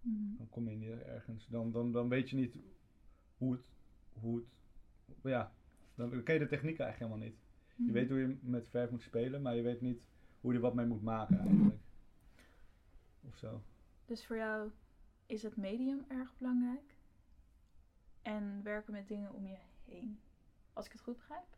mm, 0.00 0.34
dan 0.38 0.48
kom 0.48 0.68
je 0.68 0.76
niet 0.76 0.90
ergens. 1.02 1.46
Dan, 1.48 1.72
dan, 1.72 1.92
dan 1.92 2.08
weet 2.08 2.30
je 2.30 2.36
niet 2.36 2.56
hoe 3.36 3.52
het. 3.52 3.68
Hoe 4.12 4.36
het 4.36 4.46
ja, 5.22 5.52
dan 5.94 6.22
ken 6.22 6.34
je 6.34 6.40
de 6.40 6.46
techniek 6.46 6.78
eigenlijk 6.78 6.98
helemaal 6.98 7.28
niet. 7.28 7.38
Je 7.76 7.82
mm. 7.82 7.92
weet 7.92 8.08
hoe 8.08 8.18
je 8.18 8.36
met 8.40 8.68
verf 8.68 8.90
moet 8.90 9.02
spelen, 9.02 9.42
maar 9.42 9.56
je 9.56 9.62
weet 9.62 9.80
niet 9.80 10.06
hoe 10.40 10.50
je 10.50 10.56
er 10.56 10.64
wat 10.64 10.74
mee 10.74 10.86
moet 10.86 11.02
maken 11.02 11.38
eigenlijk. 11.38 11.76
Of 13.20 13.36
zo. 13.36 13.62
Dus 14.04 14.26
voor 14.26 14.36
jou 14.36 14.70
is 15.32 15.42
het 15.42 15.56
medium 15.56 16.04
erg 16.08 16.36
belangrijk. 16.36 16.94
En 18.22 18.62
werken 18.62 18.92
met 18.92 19.08
dingen 19.08 19.32
om 19.32 19.46
je 19.46 19.56
heen. 19.84 20.20
Als 20.72 20.86
ik 20.86 20.92
het 20.92 21.00
goed 21.00 21.16
begrijp. 21.16 21.56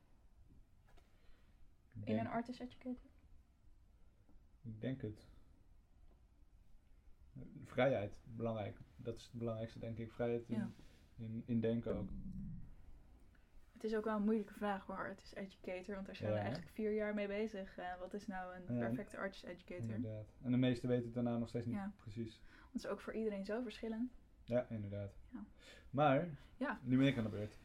In 2.04 2.18
een 2.18 2.26
artist 2.26 2.60
educator. 2.60 3.10
ik 4.62 4.80
denk 4.80 5.02
het. 5.02 5.26
Vrijheid, 7.64 8.16
belangrijk. 8.24 8.78
Dat 8.96 9.16
is 9.16 9.22
het 9.24 9.32
belangrijkste, 9.32 9.78
denk 9.78 9.98
ik. 9.98 10.12
Vrijheid 10.12 10.48
in, 10.48 10.56
Ja. 10.56 10.70
in, 11.16 11.42
in 11.46 11.60
denken 11.60 11.96
ook. 11.96 12.08
Het 13.72 13.84
is 13.84 13.94
ook 13.94 14.04
wel 14.04 14.16
een 14.16 14.24
moeilijke 14.24 14.54
vraag 14.54 14.84
voor 14.84 14.96
artist 14.96 15.32
educator. 15.32 15.94
Want 15.94 16.06
daar 16.06 16.16
zijn 16.16 16.28
Ja, 16.30 16.34
we 16.36 16.42
eigenlijk 16.42 16.72
vier 16.72 16.92
jaar 16.94 17.14
mee 17.14 17.26
bezig. 17.26 17.76
Eh, 17.78 17.98
wat 17.98 18.14
is 18.14 18.26
nou 18.26 18.54
een 18.56 18.78
perfecte 18.78 19.16
artist 19.18 19.44
educator? 19.44 19.94
Inderdaad. 19.94 20.26
En 20.42 20.50
de 20.50 20.56
meesten 20.56 20.88
weten 20.88 21.04
het 21.04 21.14
daarna 21.14 21.38
nog 21.38 21.48
steeds 21.48 21.66
niet 21.66 21.74
Ja. 21.74 21.92
precies. 21.96 22.40
Dat 22.74 22.84
is 22.84 22.86
ook 22.90 23.00
voor 23.00 23.12
iedereen 23.12 23.44
zo 23.44 23.62
verschillend. 23.62 24.12
Ja, 24.44 24.66
inderdaad. 24.68 25.12
Ja. 25.32 25.44
Maar, 25.90 26.28
Ja. 26.56 26.78
nu 26.82 26.96
ben 26.98 27.06
ik 27.06 27.16
aan 27.18 27.24
de 27.24 27.30
beurt. 27.30 27.58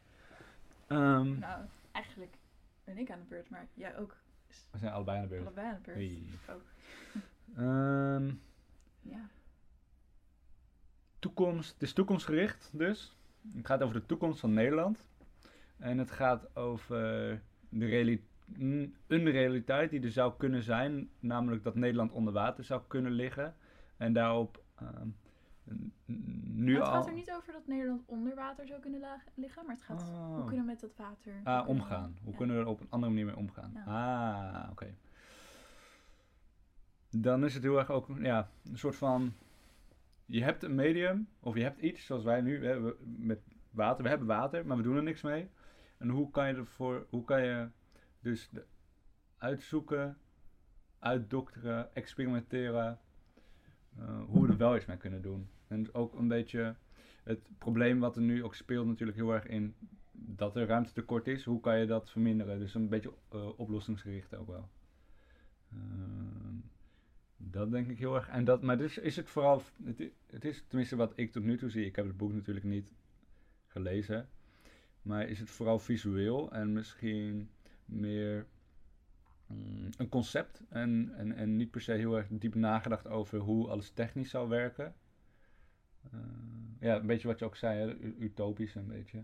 Ehm, 0.88 1.40
Nou, 1.40 1.66
eigenlijk 1.92 2.34
ben 2.84 2.98
ik 2.98 3.12
aan 3.12 3.20
de 3.20 3.26
beurt, 3.26 3.50
maar 3.50 3.68
jij 3.74 3.98
ook. 3.98 4.18
We 4.72 4.78
zijn 4.78 4.94
allebei 4.94 5.18
aan 5.18 5.24
de 5.24 5.30
beurt. 5.30 5.42
Allebei 5.46 5.68
aan 5.68 5.76
de 5.76 5.82
beurt. 5.82 5.98
Hey. 5.98 6.56
Ook. 6.56 6.62
Ehm, 7.58 8.28
Ja. 9.02 9.30
toekomst, 11.20 11.74
het 11.74 11.82
is 11.82 11.94
toekomstgericht 11.94 12.70
dus. 12.74 13.16
Het 13.56 13.66
gaat 13.66 13.82
over 13.82 14.00
de 14.00 14.06
toekomst 14.06 14.40
van 14.40 14.54
Nederland. 14.54 15.08
En 15.78 15.98
het 15.98 16.12
gaat 16.12 16.56
over 16.56 16.98
de 17.70 17.86
reali- 17.86 18.24
een 18.58 19.30
realiteit 19.30 19.90
die 19.90 20.02
er 20.02 20.12
zou 20.12 20.34
kunnen 20.38 20.64
zijn. 20.64 21.10
Namelijk 21.20 21.64
dat 21.64 21.76
Nederland 21.76 22.12
onder 22.12 22.34
water 22.34 22.64
zou 22.64 22.82
kunnen 22.88 23.12
liggen. 23.12 23.56
En 23.98 24.14
daarop 24.14 24.64
nu 26.06 26.72
Maar 26.74 26.82
het 26.82 26.88
al... 26.90 26.94
gaat 26.94 27.08
er 27.08 27.14
niet 27.14 27.32
over 27.32 27.54
dat 27.54 27.68
Nederland 27.68 28.02
onder 28.06 28.36
water 28.36 28.68
zou 28.68 28.80
kunnen 28.82 29.02
liggen, 29.36 29.66
maar 29.66 29.76
het 29.76 29.84
gaat 29.84 30.02
Oh. 30.02 30.36
hoe 30.36 30.46
kunnen 30.46 30.66
we 30.66 30.72
met 30.72 30.80
dat 30.80 30.96
water 30.96 31.34
hoe 31.34 31.46
Ah, 31.46 31.62
we- 31.64 31.68
omgaan. 31.70 32.18
Hoe 32.24 32.32
ja. 32.32 32.38
kunnen 32.38 32.56
we 32.56 32.62
er 32.62 32.68
op 32.68 32.80
een 32.82 32.88
andere 32.90 33.12
manier 33.12 33.26
mee 33.26 33.36
omgaan? 33.38 33.72
Ja. 33.74 33.84
Ah, 34.64 34.72
oké. 34.72 34.96
Dan 37.10 37.46
is 37.46 37.54
het 37.54 37.64
heel 37.64 37.78
erg 37.78 37.90
ook 37.90 38.08
ja, 38.20 38.50
een 38.64 38.78
soort 38.78 38.96
van... 38.96 39.34
Je 40.26 40.44
hebt 40.44 40.64
een 40.64 40.76
medium, 40.76 41.28
of 41.40 41.56
je 41.56 41.64
hebt 41.64 41.80
iets, 41.82 42.06
zoals 42.06 42.24
wij 42.24 42.42
nu, 42.42 42.60
we- 42.60 42.96
met 43.18 43.40
water. 43.72 44.04
We 44.04 44.10
hebben 44.10 44.28
water, 44.28 44.66
maar 44.66 44.78
we 44.78 44.84
doen 44.84 44.96
er 44.96 45.04
niks 45.04 45.22
mee. 45.22 45.50
En 45.98 46.10
hoe 46.10 46.32
kan 46.32 46.48
je 46.48 46.54
ervoor, 46.54 47.06
hoe 47.10 47.24
kan 47.26 47.44
je 47.44 47.70
dus 48.20 48.50
de- 48.50 48.66
uitzoeken, 49.38 50.18
uitdokteren, 51.00 51.96
experimenteren, 51.96 53.00
eh, 54.00 54.24
hoe 54.28 54.39
wel 54.60 54.76
iets 54.76 54.86
mee 54.86 54.98
kunnen 54.98 55.22
doen. 55.22 55.50
En 55.68 55.94
ook 55.94 56.14
een 56.14 56.28
beetje 56.28 56.76
het 57.24 57.40
probleem 57.58 58.00
wat 58.00 58.16
er 58.16 58.22
nu 58.22 58.44
ook 58.44 58.56
speelt 58.56 58.88
natuurlijk 58.88 59.18
heel 59.18 59.34
erg 59.34 59.48
in 59.48 59.76
dat 60.12 60.56
er 60.56 60.68
ruimtetekort 60.68 61.28
is. 61.28 61.44
Hoe 61.44 61.60
kan 61.60 61.80
je 61.80 61.86
dat 61.86 62.10
verminderen? 62.10 62.60
Dus 62.60 62.74
een 62.74 62.90
beetje 62.90 63.14
eh, 63.30 63.60
oplossingsgericht 63.60 64.36
ook 64.36 64.48
wel. 64.48 64.70
Ehm, 65.72 66.56
dat 67.38 67.72
denk 67.72 67.90
ik 67.90 67.98
heel 67.98 68.16
erg. 68.16 68.30
En 68.30 68.44
dat, 68.44 68.62
maar 68.62 68.78
dus 68.78 68.98
is 68.98 69.16
het 69.16 69.30
vooral, 69.30 69.62
het, 70.30 70.46
is 70.46 70.64
tenminste 70.68 70.96
wat 70.96 71.14
ik 71.16 71.32
tot 71.32 71.44
nu 71.44 71.58
toe 71.58 71.70
zie. 71.70 71.86
Ik 71.86 71.96
heb 71.96 72.06
het 72.06 72.18
boek 72.18 72.34
natuurlijk 72.34 72.66
niet 72.66 72.94
gelezen. 73.68 74.30
Maar 75.02 75.28
is 75.30 75.40
het 75.40 75.50
vooral 75.50 75.80
visueel 75.80 76.52
en 76.52 76.74
misschien 76.74 77.50
meer 77.86 78.46
een 79.98 80.10
concept. 80.10 80.62
En, 80.70 81.12
en, 81.16 81.36
en 81.36 81.56
niet 81.56 81.72
per 81.72 81.82
se 81.82 81.92
heel 81.92 82.18
erg 82.18 82.28
diep 82.30 82.56
nagedacht 82.56 83.08
over 83.08 83.40
hoe 83.40 83.68
alles 83.68 83.90
technisch 83.90 84.30
zou 84.30 84.50
werken. 84.50 84.96
Eh, 86.12 86.20
ja, 86.80 86.96
een 86.96 87.08
beetje 87.08 87.28
wat 87.28 87.40
je 87.40 87.46
ook 87.46 87.56
zei, 87.56 87.80
hè, 87.80 87.96
utopisch 88.20 88.76
een 88.76 88.88
beetje. 88.88 89.24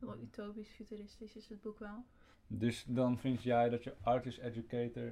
Wel 0.00 0.20
utopisch, 0.20 0.68
futuristisch 0.68 1.36
is 1.36 1.48
het 1.48 1.60
boek 1.60 1.78
wel. 1.78 2.04
Dus 2.46 2.84
dan 2.88 3.18
vind 3.18 3.42
jij 3.42 3.68
dat 3.68 3.84
je 3.84 3.94
artist 4.00 4.38
educator 4.38 5.02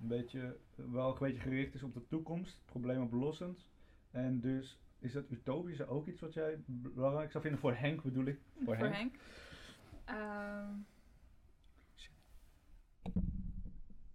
een 0.00 0.08
beetje, 0.08 0.56
wel 0.74 1.10
een 1.10 1.18
beetje 1.18 1.40
gericht 1.40 1.74
is 1.74 1.82
op 1.82 1.94
de 1.94 2.06
toekomst, 2.08 2.62
probleemoplossend. 2.64 3.68
En 4.10 4.40
dus 4.40 4.78
is 4.98 5.12
dat 5.12 5.30
utopische 5.30 5.86
ook 5.86 6.06
iets 6.06 6.20
wat 6.20 6.34
jij 6.34 6.58
belangrijk 6.66 7.30
zou 7.30 7.42
vinden 7.42 7.60
voor 7.60 7.74
Henk 7.74 8.02
bedoel 8.02 8.24
ik? 8.24 8.38
Voor, 8.54 8.64
Voor 8.64 8.76
Henk. 8.76 8.94
Henk. 8.94 9.14
Ehm, 10.04 10.72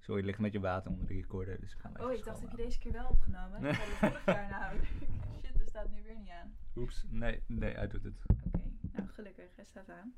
Sorry, 0.10 0.24
je 0.24 0.28
ligt 0.28 0.40
met 0.40 0.54
je 0.54 0.60
water 0.60 0.92
onder 0.92 1.08
de 1.08 1.14
recorder, 1.14 1.60
dus 1.60 1.74
ik 1.74 1.82
hem 1.82 2.06
oh, 2.06 2.14
ik 2.14 2.24
dacht 2.24 2.42
dat 2.42 2.52
je 2.52 2.58
deze 2.58 2.80
keer 2.80 2.92
wel 2.92 3.10
opgenomen. 3.10 3.62
Dat 3.62 3.76
hadden 3.76 3.94
we 4.00 4.08
vorig 4.08 4.26
jaar 4.26 4.50
namelijk. 4.50 4.88
Shit, 5.46 5.60
er 5.60 5.68
staat 5.68 5.92
nu 5.92 6.04
weer 6.04 6.16
niet 6.16 6.30
aan. 6.30 6.56
Oeps, 6.76 7.06
nee, 7.10 7.44
nee, 7.46 7.74
hij 7.74 7.88
doet 7.88 8.04
het. 8.04 8.24
Oké, 8.28 8.62
nou 8.92 9.08
gelukkig, 9.08 9.56
hij 9.56 9.66
staat 9.66 9.90
aan. 9.90 10.14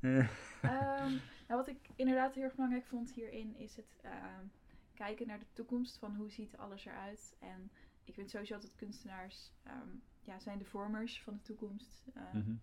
Ehm, 0.62 1.10
nou, 1.48 1.60
wat 1.60 1.68
ik 1.68 1.78
inderdaad 1.94 2.34
heel 2.34 2.44
erg 2.44 2.54
belangrijk 2.54 2.86
vond 2.86 3.12
hierin 3.12 3.56
is 3.56 3.76
het 3.76 3.98
ehm, 4.02 4.46
kijken 4.94 5.26
naar 5.26 5.38
de 5.38 5.52
toekomst 5.52 5.98
van 5.98 6.14
hoe 6.14 6.30
ziet 6.30 6.56
alles 6.56 6.84
eruit. 6.84 7.36
En 7.38 7.70
ik 8.04 8.14
vind 8.14 8.30
sowieso 8.30 8.58
dat 8.58 8.74
kunstenaars 8.74 9.52
ehm, 9.62 9.88
ja, 10.20 10.38
zijn 10.38 10.58
de 10.58 10.64
vormers 10.64 11.22
van 11.22 11.34
de 11.34 11.42
toekomst. 11.42 12.04
Mhm. 12.32 12.54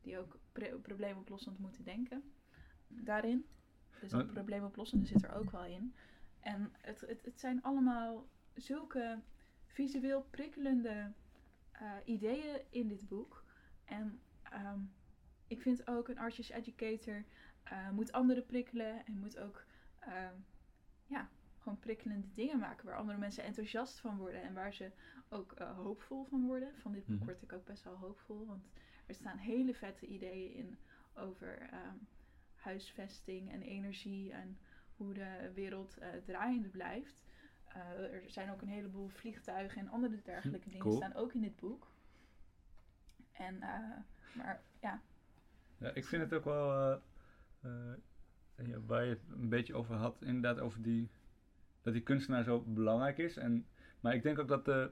Die 0.00 0.18
ook 0.18 0.38
probleemoplossend 0.82 1.58
moeten 1.58 1.84
denken 1.84 2.32
daarin. 2.88 3.46
Dus 4.00 4.10
dat 4.10 4.32
probleemoplossende 4.32 5.06
zit 5.06 5.24
er 5.24 5.34
ook 5.34 5.50
wel 5.50 5.64
in. 5.64 5.94
En 6.46 6.72
het, 6.80 7.00
het, 7.00 7.24
het 7.24 7.40
zijn 7.40 7.62
allemaal 7.62 8.28
zulke 8.54 9.18
visueel 9.66 10.22
prikkelende 10.30 11.12
eh, 11.72 11.92
ideeën 12.04 12.60
in 12.70 12.88
dit 12.88 13.08
boek. 13.08 13.44
En 13.84 14.20
ehm, 14.42 14.80
ik 15.46 15.60
vind 15.60 15.86
ook 15.88 16.08
een 16.08 16.18
artist 16.18 16.50
educator 16.50 17.24
eh, 17.62 17.90
moet 17.90 18.12
anderen 18.12 18.46
prikkelen 18.46 19.06
en 19.06 19.18
moet 19.18 19.38
ook 19.38 19.64
ehm, 19.98 20.34
ja, 21.06 21.28
gewoon 21.58 21.78
prikkelende 21.78 22.26
dingen 22.34 22.58
maken 22.58 22.86
waar 22.86 22.96
andere 22.96 23.18
mensen 23.18 23.44
enthousiast 23.44 23.98
van 23.98 24.16
worden 24.16 24.42
en 24.42 24.54
waar 24.54 24.74
ze 24.74 24.90
ook 25.28 25.52
eh, 25.52 25.76
hoopvol 25.76 26.24
van 26.24 26.46
worden. 26.46 26.78
Van 26.78 26.92
dit 26.92 27.06
boek 27.06 27.16
Mhm. 27.16 27.24
word 27.24 27.42
ik 27.42 27.52
ook 27.52 27.64
best 27.64 27.84
wel 27.84 27.96
hoopvol, 27.96 28.46
want 28.46 28.68
er 29.06 29.14
staan 29.14 29.38
hele 29.38 29.74
vette 29.74 30.06
ideeën 30.06 30.54
in 30.54 30.78
over 31.14 31.58
ehm, 31.60 31.96
huisvesting 32.54 33.50
en 33.52 33.62
energie 33.62 34.32
en 34.32 34.58
hoe 34.96 35.14
de 35.14 35.50
wereld 35.54 35.96
eh, 35.98 36.08
draaiende 36.24 36.68
blijft. 36.68 37.24
Eh, 37.66 38.12
er 38.14 38.22
zijn 38.26 38.50
ook 38.50 38.62
een 38.62 38.68
heleboel 38.68 39.08
vliegtuigen 39.08 39.80
en 39.80 39.88
andere 39.88 40.22
dergelijke 40.22 40.68
dingen 40.68 40.80
cool. 40.82 40.96
staan 40.96 41.14
ook 41.14 41.34
in 41.34 41.40
dit 41.40 41.56
boek. 41.56 41.86
En, 43.32 43.62
eh, 43.62 43.96
maar 44.32 44.60
ja, 44.80 45.00
Ja, 45.78 45.90
ik 45.94 46.04
vind 46.04 46.22
het 46.22 46.32
ook 46.32 46.44
wel, 46.44 46.72
eh, 46.72 46.98
eh, 47.60 48.66
ja, 48.68 48.80
waar 48.86 49.04
je 49.04 49.10
het 49.10 49.22
een 49.28 49.48
beetje 49.48 49.74
over 49.74 49.94
had, 49.94 50.22
inderdaad 50.22 50.58
over 50.60 50.82
die, 50.82 51.10
dat 51.82 51.92
die 51.92 52.02
kunstenaar 52.02 52.42
zo 52.44 52.60
belangrijk 52.66 53.18
is. 53.18 53.36
En, 53.36 53.66
maar 54.00 54.14
ik 54.14 54.22
denk 54.22 54.38
ook 54.38 54.48
dat 54.48 54.64
de 54.64 54.90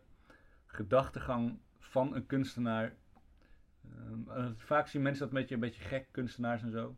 gedachtegang 0.67 1.59
van 1.79 2.15
een 2.15 2.27
kunstenaar, 2.27 2.95
ehm, 3.95 4.29
eh, 4.31 4.51
vaak 4.57 4.87
zien 4.89 5.03
mensen 5.03 5.25
dat 5.25 5.35
een 5.35 5.41
beetje, 5.41 5.55
een 5.55 5.61
beetje 5.61 5.83
gek, 5.83 6.09
kunstenaars 6.11 6.63
en 6.63 6.71
zo. 6.71 6.97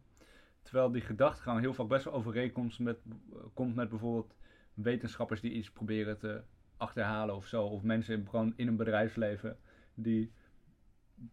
Terwijl 0.67 0.91
die 0.91 1.01
gedachtegang 1.03 1.61
heel 1.61 1.75
vaak 1.75 1.89
best 1.89 2.05
wel 2.05 2.15
overeenkomst 2.15 2.79
met, 2.81 2.99
eh, 3.33 3.39
komt 3.55 3.75
met 3.75 3.89
bijvoorbeeld 3.89 4.35
wetenschappers 4.75 5.41
die 5.41 5.53
iets 5.53 5.71
proberen 5.71 6.19
te 6.19 6.43
achterhalen 6.77 7.35
of 7.35 7.47
zo. 7.47 7.65
Of 7.65 7.83
mensen 7.83 8.19
in, 8.19 8.29
gewoon 8.29 8.53
in 8.57 8.67
een 8.69 8.77
bedrijfsleven 8.77 9.59
die 9.95 10.33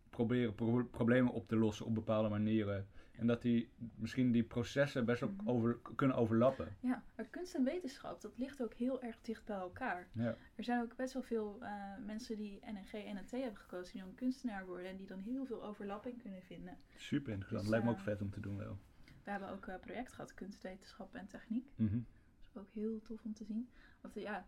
proberen 0.10 0.56
pro- 0.56 0.84
problemen 0.92 1.34
op 1.34 1.48
te 1.48 1.56
lossen 1.56 1.86
op 1.86 1.94
bepaalde 1.96 2.30
manieren. 2.30 2.88
En 3.12 3.28
dat 3.28 3.42
die 3.42 3.70
misschien 3.96 4.32
die 4.32 4.44
processen 4.44 5.06
best 5.06 5.24
ook 5.24 5.32
Mhm. 5.42 5.50
over, 5.50 5.78
kunnen 5.96 6.18
overlappen. 6.18 6.76
Ja, 6.80 7.04
maar 7.16 7.26
kunst 7.26 7.56
en 7.56 7.64
wetenschap, 7.64 8.22
dat 8.22 8.38
ligt 8.38 8.62
ook 8.64 8.74
heel 8.74 9.02
erg 9.02 9.18
dicht 9.22 9.46
bij 9.46 9.56
elkaar. 9.56 10.08
Ja. 10.12 10.36
Er 10.56 10.64
zijn 10.64 10.82
ook 10.82 10.96
best 10.96 11.14
wel 11.14 11.24
veel 11.24 11.58
eh, 11.62 11.72
mensen 12.06 12.38
die 12.38 12.60
NNG 12.66 12.92
en 13.06 13.16
NNT 13.16 13.32
hebben 13.32 13.58
gekozen, 13.60 13.94
die 13.94 14.02
dan 14.02 14.16
kunstenaar 14.16 14.66
worden 14.66 14.88
en 14.90 14.98
die 14.98 15.08
dan 15.08 15.20
heel 15.22 15.46
veel 15.46 15.64
overlapping 15.64 16.22
kunnen 16.22 16.42
vinden. 16.44 16.78
Super 16.96 17.32
interessant. 17.34 17.62
Dus, 17.62 17.70
Lijkt 17.70 17.86
me 17.86 17.92
eh, 17.92 17.98
ook 17.98 18.04
vet 18.04 18.22
om 18.22 18.30
te 18.30 18.40
doen 18.40 18.58
wel. 18.58 18.78
We 19.24 19.32
hebben 19.32 19.50
ook 19.50 19.68
een 19.68 19.80
project 19.80 20.14
gehad, 20.14 20.34
kunstwetenschap 20.34 21.16
en 21.16 21.28
techniek. 21.28 21.68
Mhm. 21.76 21.94
Dat 21.94 22.50
is 22.50 22.58
ook 22.58 22.70
heel 22.74 23.02
tof 23.02 23.24
om 23.24 23.34
te 23.34 23.44
zien. 23.44 23.70
Want 24.02 24.16
eh, 24.16 24.24
ja, 24.24 24.46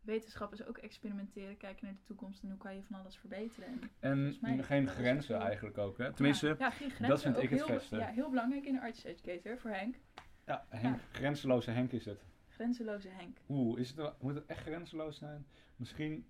wetenschap 0.00 0.52
is 0.52 0.64
ook 0.64 0.78
experimenteren, 0.78 1.56
kijken 1.56 1.84
naar 1.84 1.94
de 1.94 2.02
toekomst 2.04 2.42
en 2.42 2.48
hoe 2.48 2.58
kan 2.58 2.74
je 2.74 2.82
van 2.82 3.00
alles 3.00 3.16
verbeteren. 3.16 3.80
En, 4.00 4.38
geen 4.60 4.88
grenzen 4.88 5.40
eigenlijk 5.40 5.78
ook. 5.78 5.98
Hè? 5.98 6.12
Tenminste, 6.12 6.46
ja, 6.46 6.54
ja, 6.58 6.64
ja, 6.64 6.70
geen 6.70 6.90
grenzen. 6.90 7.08
dat 7.08 7.22
vind 7.22 7.42
ik 7.42 7.50
het 7.50 7.62
vetste. 7.62 7.96
Ja, 7.96 8.06
heel 8.06 8.30
belangrijk 8.30 8.64
in 8.64 8.72
de 8.72 8.80
arts 8.80 9.04
educator 9.04 9.58
voor 9.58 9.70
Henk. 9.70 9.96
Henk, 10.68 11.00
grenzeloze 11.12 11.70
Henk 11.70 11.92
is 11.92 12.04
het. 12.04 12.24
Grenzeloze 12.48 13.08
Henk. 13.08 13.38
Oeh, 13.48 13.80
is 13.80 13.90
het, 13.96 14.20
moet 14.20 14.34
het 14.34 14.46
echt 14.46 14.60
grenzeloos 14.60 15.18
zijn? 15.18 15.46
Misschien 15.76 16.26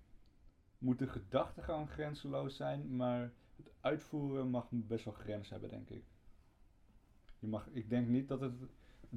moet 0.77 0.99
de 0.99 1.07
gedachtegang 1.07 1.89
grenzeloos 1.89 2.55
zijn, 2.55 2.95
maar 2.95 3.31
het 3.55 3.71
uitvoeren 3.81 4.49
mag 4.49 4.67
best 4.69 5.05
wel 5.05 5.13
grenzen 5.13 5.51
hebben, 5.51 5.69
denk 5.69 5.89
ik. 5.89 6.03
Je 7.43 7.49
mag, 7.49 7.67
ik 7.71 7.89
denk 7.89 8.07
niet 8.07 8.27
dat 8.27 8.41
het 8.41 8.53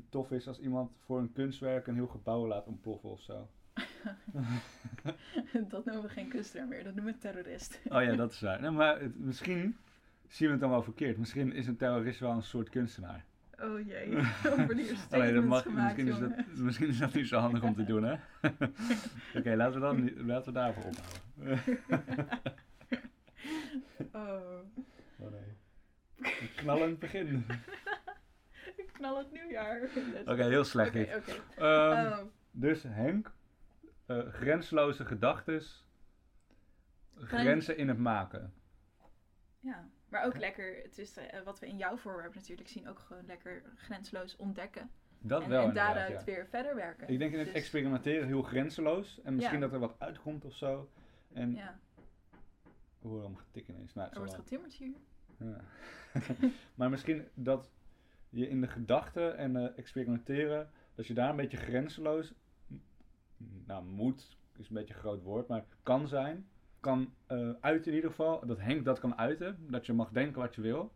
tof 0.08 0.30
is 0.30 0.48
als 0.48 0.58
iemand 0.60 0.96
voor 1.04 1.18
een 1.18 1.32
kunstwerk 1.32 1.86
een 1.86 1.94
heel 1.94 2.06
gebouw 2.06 2.46
laat 2.46 2.66
ontploffen 2.66 3.10
of 3.10 3.20
zo. 3.20 3.48
dat 5.68 5.84
noemen 5.84 6.02
we 6.02 6.08
geen 6.08 6.28
kunstenaar 6.28 6.66
meer, 6.68 6.84
dat 6.84 6.94
noemen 6.94 7.12
we 7.12 7.18
terrorist. 7.18 7.80
Oh 7.88 8.02
ja, 8.02 8.14
dat 8.16 8.32
is 8.32 8.40
waar. 8.40 8.60
Nee, 8.60 8.70
maar 8.70 9.00
het- 9.00 9.18
misschien 9.28 9.76
zien 10.28 10.46
we 10.46 10.52
het 10.52 10.60
dan 10.60 10.70
wel 10.70 10.82
verkeerd. 10.82 11.16
Misschien 11.18 11.52
is 11.52 11.66
een 11.66 11.76
terrorist 11.76 12.20
wel 12.20 12.30
een 12.30 12.42
soort 12.42 12.68
kunstenaar. 12.68 13.24
Oh 13.60 13.86
jee, 13.86 14.16
over 14.50 14.74
die 14.76 14.86
dat 15.10 15.44
mag, 15.44 15.62
gemaakt, 15.62 15.96
misschien, 15.96 16.08
is 16.08 16.18
dat, 16.18 16.56
misschien 16.56 16.88
is 16.88 16.98
dat 16.98 17.14
niet 17.14 17.28
zo 17.28 17.38
handig 17.38 17.62
om 17.62 17.74
te 17.74 17.84
doen, 17.84 18.02
hè? 18.04 18.16
Oké, 19.38 19.54
laten 19.56 19.74
we 19.74 19.80
dan 19.80 20.26
laten 20.26 20.52
we 20.52 20.58
daarvoor 20.58 20.84
ophouden. 20.84 21.78
Oh, 24.12 24.58
Oh 25.18 25.30
nee. 25.30 25.56
Een 26.40 26.48
knallend 26.56 26.98
begin. 26.98 27.44
Knal 28.96 29.18
het 29.18 29.32
nieuwjaar. 29.32 29.80
Oké, 30.32 30.44
heel 30.44 30.64
slecht 30.64 30.92
dit. 30.92 31.08
Ehm, 31.56 32.12
Oh, 32.12 32.18
Dus 32.50 32.82
Henk, 32.82 33.32
eh 34.06 34.28
grensloze 34.28 35.04
gedachtes, 35.04 35.86
grenzen 37.16 37.76
in 37.76 37.88
het 37.88 37.98
maken. 37.98 38.52
ja, 39.60 39.88
maar 40.08 40.24
ook 40.24 40.36
lekker, 40.36 40.82
het 40.82 40.98
is 40.98 41.16
eh, 41.16 41.42
wat 41.42 41.58
we 41.58 41.66
in 41.66 41.76
jouw 41.76 41.96
voorwerp 41.96 42.34
natuurlijk 42.34 42.68
zien, 42.68 42.88
ook 42.88 42.98
gewoon 42.98 43.26
lekker 43.26 43.62
grensloos 43.76 44.36
ontdekken. 44.36 44.90
Dat 45.18 45.42
en, 45.42 45.48
wel 45.48 45.64
en 45.68 45.74
daaruit 45.74 46.12
ja. 46.18 46.24
weer 46.24 46.46
verder 46.46 46.74
werken. 46.74 47.08
Ik 47.08 47.18
denk 47.18 47.32
in 47.32 47.38
het 47.38 47.46
Dus- 47.46 47.56
experimenteren 47.56 48.26
heel 48.26 48.42
grenzeloos. 48.42 49.20
En 49.22 49.34
misschien 49.34 49.54
Ja. 49.58 49.62
dat 49.64 49.72
er 49.72 49.78
wat 49.78 49.94
uitkomt 49.98 50.44
of 50.44 50.54
zo. 50.56 50.90
En 51.32 51.52
Ja, 51.54 51.78
horen 53.02 53.24
hem 53.24 53.36
getikken 53.36 53.74
ineens. 53.74 53.94
Nou, 53.94 54.10
er 54.12 54.18
wordt 54.18 54.34
getimmerd 54.34 54.72
hier. 54.72 54.94
Ja. 55.38 55.60
maar 56.74 56.90
misschien 56.90 57.28
dat 57.34 57.70
je 58.36 58.48
in 58.48 58.60
de 58.60 58.68
gedachten 58.68 59.36
en 59.36 59.56
eh, 59.56 59.78
experimenteren, 59.78 60.70
dat 60.94 61.06
je 61.06 61.14
daar 61.14 61.30
een 61.30 61.36
beetje 61.36 61.56
grenzeloos, 61.56 62.34
nou 63.66 63.84
moet 63.84 64.36
is 64.58 64.68
een 64.68 64.74
beetje 64.74 64.94
een 64.94 65.00
groot 65.00 65.22
woord, 65.22 65.48
maar 65.48 65.64
kan 65.82 66.08
zijn. 66.08 66.48
Kan 66.80 67.14
eh, 67.26 67.50
uiten 67.60 67.90
in 67.90 67.96
ieder 67.96 68.10
geval. 68.10 68.46
Dat 68.46 68.58
Henk 68.58 68.84
dat 68.84 68.98
kan 68.98 69.18
uiten. 69.18 69.70
Dat 69.70 69.86
je 69.86 69.92
mag 69.92 70.10
denken 70.10 70.40
wat 70.40 70.54
je 70.54 70.60
wil. 70.60 70.92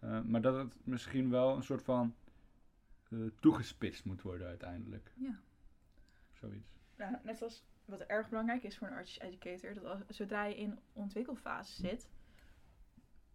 Eh, 0.00 0.20
maar 0.20 0.40
dat 0.40 0.56
het 0.56 0.74
misschien 0.84 1.30
wel 1.30 1.56
een 1.56 1.62
soort 1.62 1.82
van 1.82 2.14
eh, 3.08 3.18
toegespitst 3.40 4.04
moet 4.04 4.22
worden 4.22 4.46
uiteindelijk. 4.46 5.12
Ja. 5.14 5.40
Zoiets. 6.32 6.78
Nou, 6.96 7.16
net 7.22 7.42
als 7.42 7.64
wat 7.84 8.00
erg 8.00 8.28
belangrijk 8.28 8.62
is 8.62 8.78
voor 8.78 8.88
een 8.88 8.94
artist 8.94 9.20
educator, 9.20 9.74
dat 9.74 9.84
als, 9.84 10.00
zodra 10.08 10.44
je 10.44 10.56
in 10.56 10.78
ontwikkelfase 10.92 11.72
zit, 11.72 12.08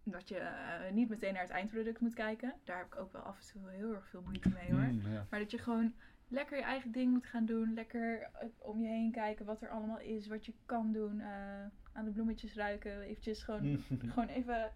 dat 0.04 0.28
je 0.28 0.36
eh, 0.38 0.92
niet 0.92 1.08
meteen 1.08 1.32
naar 1.32 1.42
het 1.42 1.50
eindproduct 1.50 2.00
moet 2.00 2.14
kijken. 2.14 2.54
Daar 2.64 2.76
heb 2.78 2.86
ik 2.86 2.96
ook 2.96 3.12
wel 3.12 3.22
af 3.22 3.38
en 3.38 3.46
toe 3.52 3.70
heel 3.70 3.94
erg 3.94 4.08
veel 4.08 4.22
moeite 4.22 4.48
mee 4.48 4.70
hoor. 4.72 4.80
Mm, 4.92 5.12
ja. 5.12 5.26
Maar 5.30 5.38
dat 5.40 5.50
je 5.50 5.58
gewoon 5.58 5.94
lekker 6.28 6.56
je 6.56 6.62
eigen 6.62 6.92
ding 6.92 7.12
moet 7.12 7.26
gaan 7.26 7.44
doen. 7.46 7.74
Lekker 7.74 8.22
eh, 8.22 8.46
om 8.58 8.80
je 8.80 8.88
heen 8.88 9.12
kijken 9.12 9.44
wat 9.46 9.62
er 9.62 9.68
allemaal 9.68 9.98
is, 10.00 10.26
wat 10.26 10.46
je 10.46 10.52
kan 10.66 10.92
doen. 10.92 11.20
eh, 11.20 11.64
aan 11.92 12.04
de 12.04 12.10
bloemetjes 12.10 12.54
ruiken. 12.54 13.00
Eventjes 13.00 13.42
gewoon, 13.42 13.62
Mm. 13.70 13.84
gewoon 14.12 14.28
even 14.28 14.72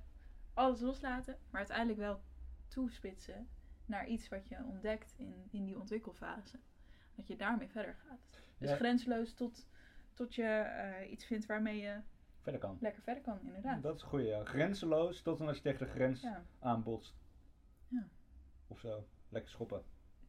alles 0.54 0.80
loslaten. 0.80 1.36
Maar 1.50 1.58
uiteindelijk 1.60 1.98
wel 1.98 2.20
toespitsen 2.68 3.48
naar 3.86 4.06
iets 4.06 4.28
wat 4.28 4.48
je 4.48 4.56
ontdekt 4.64 5.14
in, 5.16 5.48
in 5.50 5.64
die 5.64 5.78
ontwikkelfase. 5.78 6.58
Dat 7.14 7.26
je 7.26 7.36
daarmee 7.36 7.68
verder 7.68 7.94
gaat. 8.08 8.40
Dus 8.58 8.70
Ja. 8.70 8.76
grenzeloos 8.76 9.34
tot, 9.34 9.66
tot 10.14 10.34
je 10.34 10.66
iets 11.10 11.24
vindt 11.26 11.46
waarmee 11.46 11.78
je 11.78 11.96
Verder 12.46 12.60
kan. 12.64 12.78
lekker 12.80 13.02
verder 13.02 13.22
kan, 13.22 13.38
inderdaad. 13.42 13.82
Dat 13.82 13.96
is 13.96 14.02
goeie, 14.02 14.26
ja. 14.26 14.44
Grenzeloos 14.44 15.22
tot 15.22 15.40
en 15.40 15.46
als 15.46 15.56
je 15.56 15.62
tegen 15.62 15.86
de 15.86 15.92
grens 15.92 16.20
Ja. 16.20 16.44
aanbotst. 16.58 17.14
Ja. 17.88 18.06
Of 18.66 18.78
zo. 18.78 19.06
Lekker 19.28 19.50
schoppen. 19.50 19.82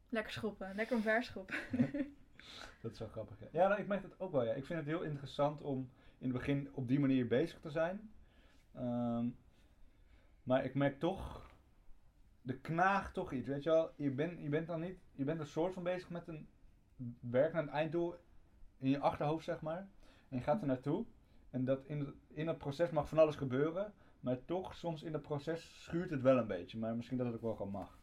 Lekker 0.10 0.32
schoppen, 0.32 0.76
lekker 0.76 0.96
omver 0.96 1.24
schoppen. 1.24 1.56
Dat 2.82 2.92
is 2.92 3.00
wel 3.00 3.08
grappig. 3.08 3.40
Ja, 3.40 3.48
ja 3.52 3.68
nou, 3.68 3.82
ik 3.82 3.88
merk 3.88 4.02
het 4.02 4.20
ook 4.20 4.32
wel. 4.32 4.44
Ja. 4.44 4.54
Ik 4.54 4.66
vind 4.66 4.80
het 4.80 4.88
heel 4.88 5.02
interessant 5.02 5.62
om 5.62 5.90
in 6.18 6.30
het 6.30 6.38
begin 6.38 6.70
op 6.74 6.88
die 6.88 7.00
manier 7.00 7.28
bezig 7.28 7.60
te 7.60 7.70
zijn. 7.70 8.12
Ehm, 8.74 9.28
maar 10.44 10.66
ik 10.66 10.74
merk 10.76 11.00
toch, 11.00 11.50
de 12.42 12.60
knaagt 12.60 13.14
toch 13.14 13.32
iets. 13.32 13.48
Weet 13.48 13.64
je 13.64 13.70
wel, 13.70 13.92
je, 13.96 14.12
bent 14.12 14.40
je 14.42 14.50
bent 14.50 14.68
dan 14.68 14.80
niet, 14.80 15.00
je 15.12 15.24
bent 15.24 15.40
een 15.40 15.48
soort 15.48 15.74
van 15.74 15.84
bezig 15.84 16.10
met 16.10 16.28
een 16.28 16.48
werk 17.20 17.54
naar 17.54 17.62
het 17.64 17.72
einddoel 17.72 18.16
in 18.78 18.90
je 18.90 19.00
achterhoofd, 19.00 19.44
zeg 19.46 19.62
maar. 19.62 19.88
En 20.30 20.38
je 20.38 20.44
gaat 20.44 20.62
er 20.62 20.68
naartoe. 20.68 21.06
En 21.50 21.66
dat 21.66 21.86
in, 21.86 22.14
in 22.28 22.46
dat 22.46 22.58
proces 22.58 22.90
mag 22.90 23.10
van 23.10 23.18
alles 23.18 23.36
gebeuren. 23.36 23.94
Maar 24.20 24.46
toch, 24.46 24.76
soms 24.76 25.04
in 25.04 25.12
dat 25.12 25.22
proces 25.22 25.84
schuurt 25.84 26.10
het 26.10 26.22
wel 26.22 26.38
een 26.38 26.48
beetje. 26.48 26.78
Maar 26.78 26.96
misschien 26.96 27.18
dat 27.18 27.26
het 27.26 27.36
ook 27.36 27.42
wel 27.42 27.56
gewoon 27.56 27.72
mag. 27.72 28.00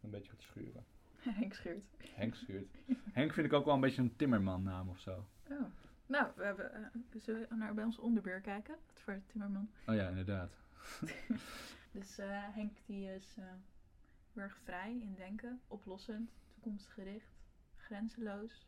Een 0.00 0.10
beetje 0.10 0.30
gaat 0.30 0.42
schuren. 0.42 0.84
Henk 1.40 1.54
schuurt. 1.54 1.84
Henk 1.98 2.34
schuurt. 2.34 2.68
Henk 3.12 3.32
vind 3.32 3.46
ik 3.46 3.52
ook 3.52 3.64
wel 3.64 3.74
een 3.74 3.80
beetje 3.80 4.02
een 4.02 4.16
timmerman 4.16 4.62
naam 4.62 4.88
of 4.88 4.98
zo. 4.98 5.26
Oh. 5.50 5.64
Nou, 6.06 6.26
we 6.36 6.44
hebben, 6.44 6.74
eh, 6.74 7.20
zullen 7.20 7.46
we 7.48 7.54
naar 7.54 7.74
bij 7.74 7.84
ons 7.84 7.98
onderbeer 7.98 8.40
kijken? 8.40 8.76
Wat 8.86 9.00
voor 9.00 9.22
timmerman. 9.26 9.70
Oh 9.86 9.94
ja, 9.94 10.08
inderdaad. 10.08 10.56
Dus 11.92 12.18
eh, 12.18 12.54
Henk 12.54 12.76
die 12.86 13.14
is 13.14 13.34
eh, 13.38 13.44
heel 14.32 14.42
erg 14.42 14.56
vrij 14.64 14.92
in 15.00 15.14
denken, 15.16 15.60
oplossend, 15.68 16.30
toekomstgericht, 16.54 17.36
grenzeloos, 17.76 18.66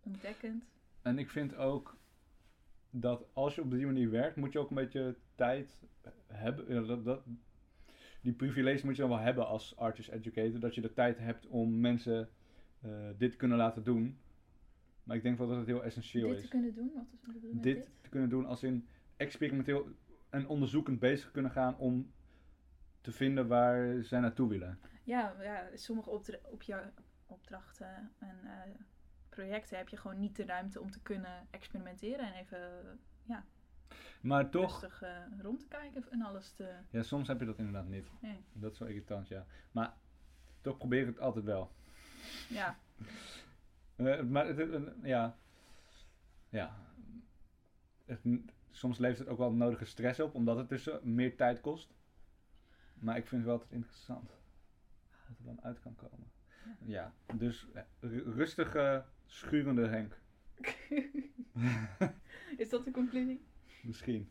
ontdekkend. 0.00 0.64
En 1.02 1.18
ik 1.18 1.30
vind 1.30 1.56
ook 1.56 1.96
dat 2.90 3.24
als 3.32 3.54
je 3.54 3.60
op 3.62 3.70
die 3.70 3.86
manier 3.86 4.10
werkt, 4.10 4.36
moet 4.36 4.52
je 4.52 4.58
ook 4.58 4.68
een 4.70 4.76
beetje 4.76 5.16
tijd 5.34 5.82
hebben. 6.26 6.74
ja, 6.74 6.80
Dat, 6.80 7.04
dat, 7.04 7.22
die 8.20 8.32
privilege 8.32 8.84
moet 8.86 8.94
je 8.96 9.00
dan 9.02 9.10
wel 9.10 9.20
hebben 9.20 9.46
als 9.46 9.76
artist 9.76 10.08
educator. 10.08 10.60
Dat 10.60 10.74
je 10.74 10.80
de 10.80 10.92
tijd 10.92 11.18
hebt 11.18 11.46
om 11.46 11.80
mensen 11.80 12.28
eh, 12.80 12.90
dit 13.16 13.30
te 13.30 13.36
kunnen 13.36 13.58
laten 13.58 13.84
doen. 13.84 14.18
Maar 15.04 15.16
ik 15.16 15.22
denk 15.22 15.38
wel 15.38 15.48
dat 15.48 15.56
het 15.56 15.66
heel 15.66 15.84
essentieel 15.84 16.28
dit 16.28 16.36
is. 16.36 16.42
te 16.42 16.48
kunnen 16.48 16.74
doen, 16.74 16.90
wat 16.94 17.34
is 17.34 17.40
dit 17.42 17.62
dit? 17.62 17.90
te 18.00 18.08
kunnen 18.08 18.28
doen 18.28 18.46
als 18.46 18.62
in 18.62 18.86
experimenteel 19.16 19.88
en 20.30 20.46
onderzoekend 20.48 20.98
bezig 21.00 21.30
kunnen 21.30 21.50
gaan 21.50 21.76
om 21.78 22.10
te 23.00 23.12
vinden 23.12 23.46
waar 23.48 24.02
zij 24.04 24.20
naartoe 24.20 24.48
willen. 24.48 24.78
Ja, 25.04 25.34
ja, 25.42 25.68
sommige 25.74 26.10
opdra- 26.10 26.38
op 26.50 26.62
je 26.62 26.80
opdrachten 27.26 28.10
en 28.18 28.36
eh, 28.44 28.70
projecten 29.38 29.76
heb 29.76 29.88
je 29.88 29.96
gewoon 29.96 30.18
niet 30.18 30.36
de 30.36 30.44
ruimte 30.44 30.80
om 30.80 30.90
te 30.90 31.00
kunnen 31.00 31.46
experimenteren 31.50 32.26
en 32.26 32.32
even 32.32 33.00
Maar 34.20 34.50
toch, 34.50 34.80
rustig 34.80 35.02
eh, 35.02 35.16
rond 35.40 35.60
te 35.60 35.68
kijken 35.68 36.10
en 36.10 36.22
alles 36.22 36.52
te... 36.52 36.74
ja, 36.90 37.02
soms 37.02 37.28
heb 37.28 37.40
je 37.40 37.46
dat 37.46 37.58
inderdaad 37.58 37.88
niet. 37.88 38.06
Nee. 38.20 38.44
Dat 38.52 38.72
is 38.72 38.78
wel 38.78 38.88
irritant, 38.88 39.28
ja. 39.28 39.46
Maar 39.72 39.94
toch 40.60 40.76
probeer 40.76 41.00
ik 41.00 41.06
het 41.06 41.20
altijd 41.20 41.44
wel. 41.44 41.72
Ja, 42.48 42.76
Eh, 43.96 44.20
maar 44.20 44.46
het, 44.46 44.92
ja, 45.02 45.36
ja. 46.48 46.76
Het- 48.04 48.20
soms 48.70 48.98
levert 48.98 49.18
het 49.18 49.28
ook 49.28 49.38
wel 49.38 49.52
nodige 49.52 49.84
stress 49.84 50.20
op, 50.20 50.34
omdat 50.34 50.56
het 50.56 50.68
dus 50.68 50.88
meer 51.02 51.36
tijd 51.36 51.60
kost. 51.60 51.94
Maar 52.94 53.16
ik 53.16 53.26
vind 53.26 53.40
het 53.40 53.50
wel 53.50 53.52
altijd 53.54 53.72
interessant 53.72 54.37
wat 55.58 55.64
uit 55.64 55.80
kan 55.80 55.94
komen. 55.94 56.30
Ja, 56.84 57.12
dus 57.34 57.66
eh, 57.74 57.82
ru- 58.00 58.32
rustige, 58.32 59.04
schurende 59.26 59.86
Henk. 59.88 60.20
is 62.56 62.68
dat 62.68 62.84
de 62.84 62.90
conclusie? 62.90 63.44
Misschien. 63.82 64.30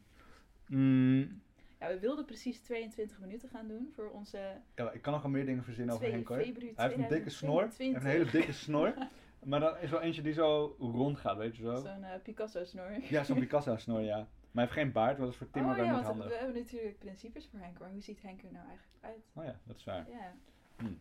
Mm, 0.67 1.41
Ja, 1.79 1.87
we 1.87 1.99
wilden 1.99 2.25
precies 2.25 2.59
22 2.61 3.19
minuten 3.19 3.49
gaan 3.49 3.67
doen 3.67 3.89
voor 3.95 4.09
onze 4.09 4.61
ja, 4.75 4.91
ik 4.91 5.01
kan 5.01 5.13
nog 5.13 5.21
wel 5.21 5.31
meer 5.31 5.45
dingen 5.45 5.63
verzinnen 5.63 5.93
over 5.95 6.07
2 6.07 6.15
Henk 6.17 6.27
hoor. 6.27 6.37
februari 6.37 6.73
Hij 6.75 6.87
heeft 6.87 6.99
een 6.99 7.07
dikke 7.15 7.29
snor. 7.29 7.61
Hij 7.61 7.71
heeft 7.77 7.95
een 7.95 8.05
hele 8.05 8.31
dikke 8.31 8.51
snor. 8.51 8.93
Maar 9.43 9.59
dan 9.59 9.77
is 9.77 9.89
wel 9.89 10.01
eentje 10.01 10.21
die 10.21 10.33
zo 10.33 10.75
rond 10.79 11.17
gaat, 11.17 11.37
weet 11.37 11.55
je 11.55 11.63
zo. 11.63 11.75
Zo'n 11.75 12.03
eh, 12.03 12.21
Picasso-snor. 12.23 12.91
Ja, 13.09 13.23
zo'n 13.23 13.39
Picasso-snor, 13.45 14.01
ja. 14.01 14.15
Maar 14.17 14.27
hij 14.51 14.63
heeft 14.63 14.71
geen 14.71 14.91
baard, 14.91 15.17
want 15.17 15.19
dat 15.23 15.29
is 15.29 15.37
voor 15.37 15.49
Timmer 15.49 15.71
oh 15.71 15.77
ja, 15.77 15.83
niet 15.83 15.91
want 15.93 16.05
handig. 16.05 16.27
we 16.27 16.33
hebben 16.35 16.55
natuurlijk 16.61 16.99
principes 16.99 17.47
voor 17.47 17.59
Henk, 17.59 17.79
maar 17.79 17.89
hoe 17.89 18.01
ziet 18.01 18.21
Henk 18.21 18.43
er 18.43 18.51
nou 18.51 18.67
eigenlijk 18.67 18.97
uit? 19.03 19.25
Oh 19.33 19.43
ja, 19.43 19.59
dat 19.63 19.75
is 19.77 19.83
waar. 19.83 20.09
Ja. 20.09 20.35
Hmm. 20.77 20.99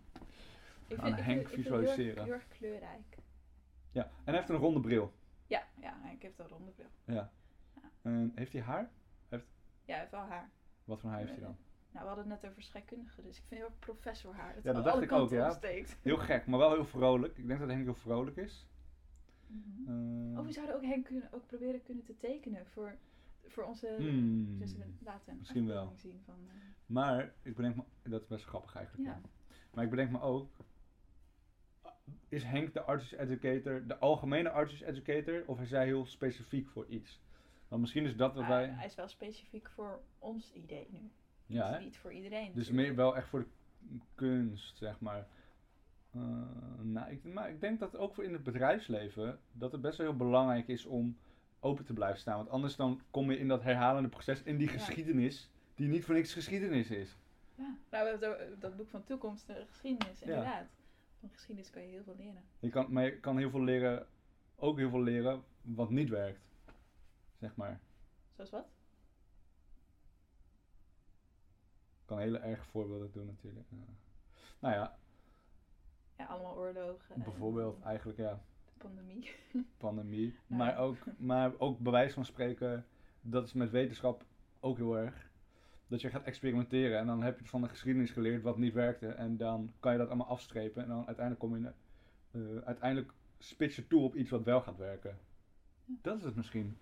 Ik 0.86 0.98
Aan 0.98 1.06
ik 1.12 1.18
Henk 1.24 1.40
ik 1.40 1.48
vind 1.48 1.64
het 1.64 1.72
heel 1.74 1.80
erg- 1.82 1.90
visualiseren. 1.90 2.24
Heel 2.24 2.32
erg 2.32 2.48
kleurrijk. 2.48 3.16
Ja, 3.90 4.02
en 4.04 4.10
hij 4.24 4.34
heeft 4.34 4.48
een 4.48 4.56
ronde 4.56 4.80
bril. 4.80 5.12
Ja, 5.46 5.66
ja, 5.80 5.98
Henk 6.02 6.22
heeft 6.22 6.38
een 6.38 6.48
ronde 6.48 6.70
bril. 6.70 6.88
Ja. 7.04 7.30
En 8.02 8.32
heeft 8.34 8.52
hij 8.52 8.62
haar? 8.62 8.90
Ja, 9.30 9.38
hij 9.92 9.98
heeft 9.98 10.10
wel 10.10 10.20
haar. 10.20 10.50
Wat 10.84 11.00
voor 11.00 11.10
haar 11.10 11.18
heeft 11.18 11.30
hij 11.30 11.40
dan? 11.40 11.56
Nou, 11.90 12.08
we 12.08 12.14
hadden 12.14 12.30
het 12.32 12.42
net 12.42 12.50
over 12.50 12.62
scheikundige, 12.62 13.22
dus 13.22 13.36
ik 13.38 13.44
vind 13.48 13.60
heel 13.60 13.68
erg 13.70 13.78
professor 13.78 14.34
haar. 14.34 14.54
Dat 14.54 14.64
Ja, 14.64 14.72
dat 14.72 14.84
dacht 14.84 15.02
ik 15.02 15.12
ook, 15.12 15.30
ja. 15.30 15.46
opsteekt. 15.48 15.98
Heel 16.02 16.16
gek, 16.16 16.46
maar 16.46 16.58
wel 16.58 16.72
heel 16.72 16.84
vrolijk. 16.86 17.36
Ik 17.38 17.46
denk 17.46 17.60
dat 17.60 17.68
Henk 17.68 17.84
heel 17.84 17.94
vrolijk 17.94 18.36
is. 18.36 18.66
Oh, 20.36 20.44
we 20.44 20.52
zouden 20.52 20.74
ook 20.76 20.82
Henk 20.82 21.04
kunnen, 21.04 21.28
ook 21.32 21.46
proberen 21.46 21.82
kunnen 21.82 22.04
te 22.04 22.16
tekenen 22.16 22.66
voor, 22.66 22.96
voor 23.46 23.64
onze... 23.64 23.94
hmm, 23.98 24.58
Dus 24.58 24.74
laten 25.04 25.36
misschien 25.38 25.66
wel. 25.66 25.92
zien 25.96 26.20
van... 26.24 26.34
eh, 26.48 26.54
Maar 26.86 27.32
ik 27.42 27.54
bedenk 27.56 27.76
me, 27.76 27.82
dat 28.02 28.20
is 28.22 28.26
best 28.26 28.44
grappig 28.44 28.74
eigenlijk. 28.76 29.08
Ja. 29.08 29.14
Ja. 29.14 29.20
Maar 29.76 29.84
ik 29.84 29.90
bedenk 29.90 30.10
me 30.10 30.20
ook, 30.20 30.50
is 32.28 32.42
Henk 32.44 32.72
de 32.72 32.80
artist 32.80 33.12
educator, 33.12 33.86
de 33.86 33.98
algemene 33.98 34.50
artist 34.50 34.82
educator, 34.82 35.42
of 35.46 35.60
is 35.60 35.70
hij 35.70 35.84
heel 35.84 36.06
specifiek 36.06 36.68
voor 36.68 36.86
iets? 36.88 37.20
Want 37.68 37.80
misschien 37.80 38.04
is 38.04 38.16
dat 38.16 38.34
wat 38.34 38.40
maar 38.48 38.50
wij. 38.50 38.68
Hij 38.68 38.86
is 38.86 38.94
wel 38.94 39.08
specifiek 39.08 39.70
voor 39.74 40.00
ons 40.18 40.52
idee 40.52 40.86
nu. 40.90 41.10
Ja, 41.46 41.72
dus 41.72 41.84
niet 41.84 41.98
voor 41.98 42.12
iedereen. 42.12 42.44
Dus 42.52 42.54
natuurlijk. 42.68 42.86
meer 42.86 42.96
wel 42.96 43.16
echt 43.16 43.28
voor 43.28 43.46
de 43.78 43.98
kunst, 44.14 44.76
zeg 44.76 45.00
maar. 45.00 45.26
Eh, 46.12 46.20
nou, 46.82 47.10
ik, 47.10 47.24
maar 47.24 47.50
ik 47.50 47.60
denk 47.60 47.78
dat 47.80 47.96
ook 47.96 48.14
voor 48.14 48.24
in 48.24 48.32
het 48.32 48.42
bedrijfsleven 48.42 49.38
dat 49.52 49.72
het 49.72 49.80
best 49.80 49.98
wel 49.98 50.06
heel 50.06 50.16
belangrijk 50.16 50.68
is 50.68 50.86
om 50.86 51.16
open 51.60 51.84
te 51.84 51.92
blijven 51.92 52.20
staan. 52.20 52.36
Want 52.36 52.48
anders 52.48 52.76
dan 52.76 53.00
kom 53.10 53.30
je 53.30 53.38
in 53.38 53.48
dat 53.48 53.62
herhalende 53.62 54.08
proces, 54.08 54.42
in 54.42 54.56
die 54.56 54.66
Ja. 54.66 54.72
geschiedenis, 54.72 55.50
die 55.74 55.88
niet 55.88 56.04
voor 56.04 56.14
niks 56.14 56.32
geschiedenis 56.32 56.90
is. 56.90 57.16
Ja, 57.56 57.62
nou, 57.62 57.78
we 57.88 57.96
hebben 57.96 58.12
het 58.12 58.24
over 58.24 58.60
dat 58.60 58.76
boek 58.76 58.88
van 58.88 59.04
toekomst, 59.04 59.46
de 59.46 59.64
geschiedenis, 59.68 60.20
inderdaad. 60.22 60.66
Van 61.20 61.28
geschiedenis 61.32 61.70
kan 61.70 61.82
je 61.82 61.88
heel 61.88 62.02
veel 62.02 62.16
leren. 62.16 62.42
Je 62.58 62.68
kan, 62.68 62.92
maar 62.92 63.04
je 63.04 63.20
kan 63.20 63.38
heel 63.38 63.50
veel 63.50 63.62
leren, 63.64 64.06
ook 64.56 64.76
heel 64.78 64.90
veel 64.90 65.02
leren 65.02 65.42
wat 65.62 65.90
niet 65.90 66.08
werkt. 66.08 66.48
Zeg 67.38 67.56
maar. 67.56 67.80
Zoals 68.34 68.50
wat? 68.50 68.66
Ik 72.00 72.06
kan 72.12 72.18
hele 72.18 72.38
erge 72.38 72.64
voorbeelden 72.64 73.12
doen 73.12 73.26
natuurlijk. 73.26 73.66
Ja. 73.70 73.76
Nou 74.58 74.74
ja, 74.74 74.98
Ja, 76.18 76.24
allemaal 76.26 76.56
oorlogen. 76.56 77.14
en 77.14 77.22
bijvoorbeeld 77.22 77.82
eigenlijk 77.82 78.18
ja, 78.18 78.40
De 78.64 78.72
pandemie. 78.78 79.30
pandemie. 79.78 80.38
Maar, 80.46 80.78
ook, 80.78 80.96
maar 81.18 81.52
ook 81.58 81.78
bij 81.78 81.92
wijze 81.92 82.14
van 82.14 82.24
spreken, 82.24 82.86
dat 83.20 83.46
is 83.46 83.52
met 83.52 83.70
wetenschap 83.70 84.24
ook 84.60 84.76
heel 84.76 84.96
erg. 84.98 85.25
Dat 85.88 86.00
je 86.00 86.10
gaat 86.10 86.24
experimenteren 86.24 86.98
en 86.98 87.06
dan 87.06 87.22
heb 87.22 87.38
je 87.38 87.46
van 87.46 87.62
de 87.62 87.68
geschiedenis 87.68 88.10
geleerd 88.10 88.42
wat 88.42 88.58
niet 88.58 88.72
werkte. 88.72 89.08
En 89.08 89.36
dan 89.36 89.72
kan 89.80 89.92
je 89.92 89.98
dat 89.98 90.08
allemaal 90.08 90.26
afstrepen 90.26 90.82
en 90.82 90.88
dan 90.88 91.06
uiteindelijk 91.06 91.38
kom 91.38 91.56
je, 91.56 91.72
eh, 92.30 92.64
uiteindelijk 92.64 93.12
spits 93.38 93.76
je 93.76 93.86
toe 93.86 94.02
op 94.02 94.16
iets 94.16 94.30
wat 94.30 94.42
wel 94.42 94.60
gaat 94.60 94.76
werken. 94.76 95.18
Dat 95.84 96.18
is 96.18 96.24
het 96.24 96.36
misschien. 96.36 96.76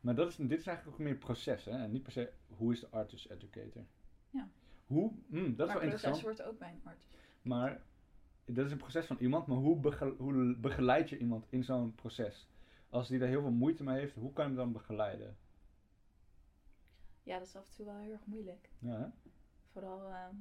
Maar 0.00 0.14
dat 0.14 0.28
is, 0.28 0.36
dit 0.36 0.58
is 0.58 0.66
eigenlijk 0.66 0.98
ook 0.98 1.04
meer 1.04 1.16
proces, 1.16 1.64
hè? 1.64 1.70
En 1.70 1.90
niet 1.90 2.02
per 2.02 2.12
se 2.12 2.32
hoe 2.48 2.72
is 2.72 2.80
de 2.80 2.88
artist 2.90 3.30
educator. 3.30 3.84
Ja. 4.30 4.48
Hoe? 4.86 5.12
Hm, 5.28 5.36
dat 5.36 5.42
is 5.44 5.56
maar 5.56 5.66
wel 5.66 5.66
proces 5.66 5.82
interessant. 5.92 6.22
wordt 6.22 6.42
ook 6.42 6.58
bij 6.58 6.70
een 6.70 6.80
arts. 6.84 7.06
Maar 7.42 7.82
dat 8.44 8.66
is 8.66 8.72
een 8.72 8.78
proces 8.78 9.06
van 9.06 9.16
iemand, 9.20 9.46
maar 9.46 9.56
hoe, 9.56 9.80
bege- 9.80 10.14
hoe 10.18 10.56
begeleid 10.56 11.08
je 11.08 11.18
iemand 11.18 11.46
in 11.48 11.64
zo'n 11.64 11.94
proces? 11.94 12.48
Als 12.90 13.08
die 13.08 13.18
daar 13.18 13.28
heel 13.28 13.40
veel 13.40 13.50
moeite 13.50 13.84
mee 13.84 13.98
heeft, 13.98 14.14
hoe 14.14 14.32
kan 14.32 14.44
je 14.44 14.50
hem 14.50 14.58
dan 14.58 14.72
begeleiden? 14.72 15.36
Ja, 17.30 17.38
dat 17.38 17.46
is 17.46 17.56
af 17.56 17.68
en 17.68 17.74
toe 17.74 17.86
wel 17.86 17.96
heel 17.98 18.12
erg 18.12 18.26
moeilijk. 18.26 18.70
Ja, 18.78 18.98
hè? 18.98 19.06
Vooral 19.72 20.08
ehm, 20.08 20.34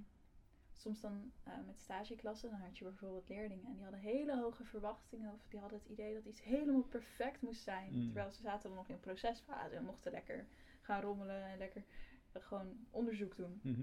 soms 0.73 1.01
dan 1.01 1.31
eh, 1.43 1.53
met 1.65 1.79
stageklassen, 1.79 2.49
dan 2.49 2.59
had 2.59 2.77
je 2.77 2.83
bijvoorbeeld 2.83 3.29
leerlingen 3.29 3.65
en 3.65 3.73
die 3.73 3.81
hadden 3.83 3.99
hele 3.99 4.37
hoge 4.41 4.63
verwachtingen 4.63 5.33
of 5.33 5.47
die 5.49 5.59
hadden 5.59 5.79
het 5.79 5.87
idee 5.89 6.13
dat 6.13 6.25
iets 6.25 6.43
helemaal 6.43 6.81
perfect 6.83 7.41
moest 7.41 7.61
zijn. 7.61 7.93
Mm. 7.93 8.03
Terwijl 8.05 8.31
ze 8.31 8.41
zaten 8.41 8.69
dan 8.69 8.77
nog 8.77 8.87
in 8.89 8.99
procesfase 8.99 9.75
en 9.75 9.83
mochten 9.83 10.11
lekker 10.11 10.47
gaan 10.81 11.01
rommelen 11.01 11.43
en 11.43 11.57
lekker 11.57 11.83
eh, 12.31 12.41
gewoon 12.43 12.77
onderzoek 12.89 13.35
doen. 13.35 13.59
Mhm. 13.63 13.81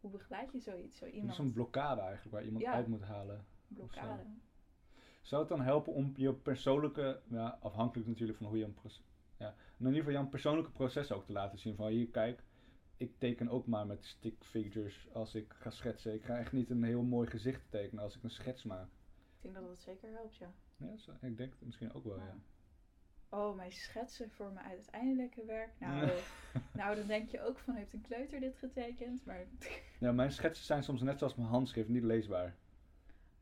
Hoe 0.00 0.10
begeleid 0.10 0.52
je 0.52 0.60
zoiets? 0.60 0.98
Zo 0.98 1.04
Dat 1.04 1.14
iemand 1.14 1.32
is 1.32 1.38
een 1.38 1.52
blokkade 1.52 2.00
eigenlijk 2.00 2.34
waar 2.34 2.44
iemand 2.44 2.64
Ja. 2.64 2.72
uit 2.72 2.86
moet 2.86 3.02
halen. 3.02 3.44
blokkade. 3.68 4.24
Zou 5.20 5.40
het 5.40 5.50
dan 5.50 5.60
helpen 5.62 5.92
om 5.92 6.12
je 6.16 6.32
persoonlijke, 6.34 7.20
ja, 7.28 7.58
afhankelijk 7.60 8.08
natuurlijk 8.08 8.38
van 8.38 8.46
hoe 8.46 8.58
je 8.58 8.64
een 8.64 8.74
proces, 8.74 9.04
ja, 9.36 9.54
in 9.88 9.94
ieder 9.94 10.04
geval 10.04 10.20
jouw 10.20 10.30
persoonlijke 10.30 10.70
proces 10.70 11.12
ook 11.12 11.24
te 11.26 11.32
laten 11.32 11.58
zien 11.58 11.76
van 11.76 11.88
hier 11.88 12.08
kijk, 12.08 12.42
ik 12.96 13.18
teken 13.18 13.48
ook 13.48 13.66
maar 13.66 13.86
met 13.86 14.04
stick 14.04 14.44
figures 14.44 15.08
als 15.12 15.34
ik 15.34 15.52
ga 15.58 15.70
schetsen. 15.70 16.14
Ik 16.14 16.24
ga 16.24 16.38
echt 16.38 16.52
niet 16.52 16.70
een 16.70 16.82
heel 16.84 17.02
mooi 17.02 17.28
gezicht 17.30 17.60
tekenen 17.70 18.04
als 18.04 18.16
ik 18.16 18.22
een 18.22 18.30
schets 18.30 18.62
maak. 18.62 18.86
Ik 18.86 19.42
denk 19.42 19.54
dat 19.54 19.64
dat 19.66 19.78
zeker 19.78 20.10
helpt, 20.12 20.36
ja. 20.36 20.52
Ja, 20.76 20.96
zo- 20.96 21.12
ik 21.20 21.36
denk 21.36 21.52
het 21.52 21.64
misschien 21.64 21.92
ook 21.92 22.04
wel, 22.04 22.16
ja. 22.16 22.36
Oh, 23.28 23.56
mijn 23.56 23.72
schetsen 23.72 24.30
voor 24.30 24.52
mijn 24.52 24.66
uiteindelijke 24.66 25.44
werk. 25.44 25.70
Nou, 25.80 26.06
Ja. 26.06 26.12
nou, 26.74 26.96
dan 26.96 27.06
denk 27.06 27.28
je 27.30 27.42
ook 27.42 27.58
van, 27.58 27.74
heeft 27.74 27.92
een 27.92 28.00
kleuter 28.00 28.40
dit 28.40 28.56
getekend? 28.58 29.24
Maar 29.24 29.46
Ja, 30.00 30.12
mijn 30.12 30.32
schetsen 30.32 30.64
zijn 30.64 30.82
soms 30.82 31.00
net 31.02 31.18
zoals 31.18 31.34
mijn 31.34 31.48
handschrift, 31.48 31.88
niet 31.88 32.02
leesbaar. 32.02 32.54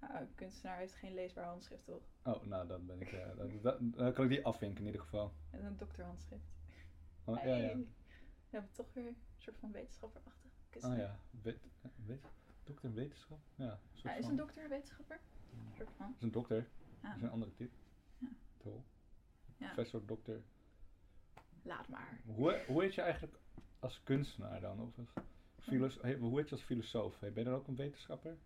Nou, 0.01 0.21
een 0.21 0.35
kunstenaar 0.35 0.79
heeft 0.79 0.95
geen 0.95 1.15
leesbaar 1.15 1.45
handschrift, 1.45 1.85
toch? 1.85 2.03
Oh, 2.25 2.45
nou 2.45 2.67
dan 2.67 2.87
ben 2.87 3.01
ik, 3.01 3.11
ja, 3.21 3.35
dan, 3.35 4.13
kan 4.13 4.25
ik 4.25 4.31
die 4.31 4.45
afvinken 4.45 4.81
in 4.81 4.87
ieder 4.87 5.01
geval. 5.01 5.33
En 5.51 5.65
een 5.65 5.77
dokterhandschrift. 5.77 6.45
Oh, 7.25 7.37
ja, 7.37 7.43
Hey. 7.43 7.61
ja. 7.61 7.77
We 7.77 8.57
hebben 8.57 8.73
toch 8.73 8.93
weer 8.93 9.07
een 9.07 9.17
soort 9.37 9.57
van 9.59 9.73
wetenschapperachtig 9.73 10.51
Oh 10.51 10.71
kunstenaar. 10.71 10.99
ja, 10.99 11.19
weet, 11.43 11.59
weet, 12.07 12.25
dokter 12.65 12.95
wetenschap? 12.95 13.39
Ja, 13.55 13.71
een 13.73 13.79
soort 13.99 14.13
Ah, 14.13 14.19
is 14.19 14.27
een 14.27 14.37
dokter 14.37 14.63
een 14.63 14.69
wetenschapper? 14.69 15.21
Een 15.53 15.75
soort 15.77 15.91
van. 15.97 16.15
is 16.17 16.23
een 16.23 16.31
dokter. 16.31 16.69
Ah, 17.01 17.03
Dat 17.09 17.17
is 17.17 17.23
een 17.23 17.31
andere 17.31 17.55
titel. 17.55 17.79
Ja. 18.19 18.29
Tol. 18.57 18.85
Ja. 19.57 19.67
Professor, 19.67 20.07
dokter. 20.07 20.43
laat 21.63 21.89
maar. 21.89 22.21
Hoe, 22.25 22.65
hoe 22.67 22.83
heet 22.83 22.95
je 22.95 23.01
eigenlijk 23.01 23.39
als 23.79 24.03
kunstenaar 24.03 24.61
dan? 24.61 24.81
Of 24.81 24.99
als 24.99 25.25
filos 25.61 25.97
hoe 25.97 26.39
heet 26.39 26.49
je 26.49 26.55
als 26.55 26.65
filosoof? 26.65 27.19
Ben 27.19 27.35
je 27.35 27.45
dan 27.45 27.55
ook 27.55 27.67
een 27.69 27.77
wetenschapper? 27.77 28.37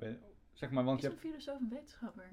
Ben 0.00 0.20
zeg 0.52 0.70
maar, 0.70 0.84
want 0.84 0.96
Is 0.98 1.04
je 1.04 1.10
een 1.10 1.16
hebt, 1.18 1.26
filosoof 1.28 1.60
een 1.60 1.68
wetenschapper? 1.68 2.28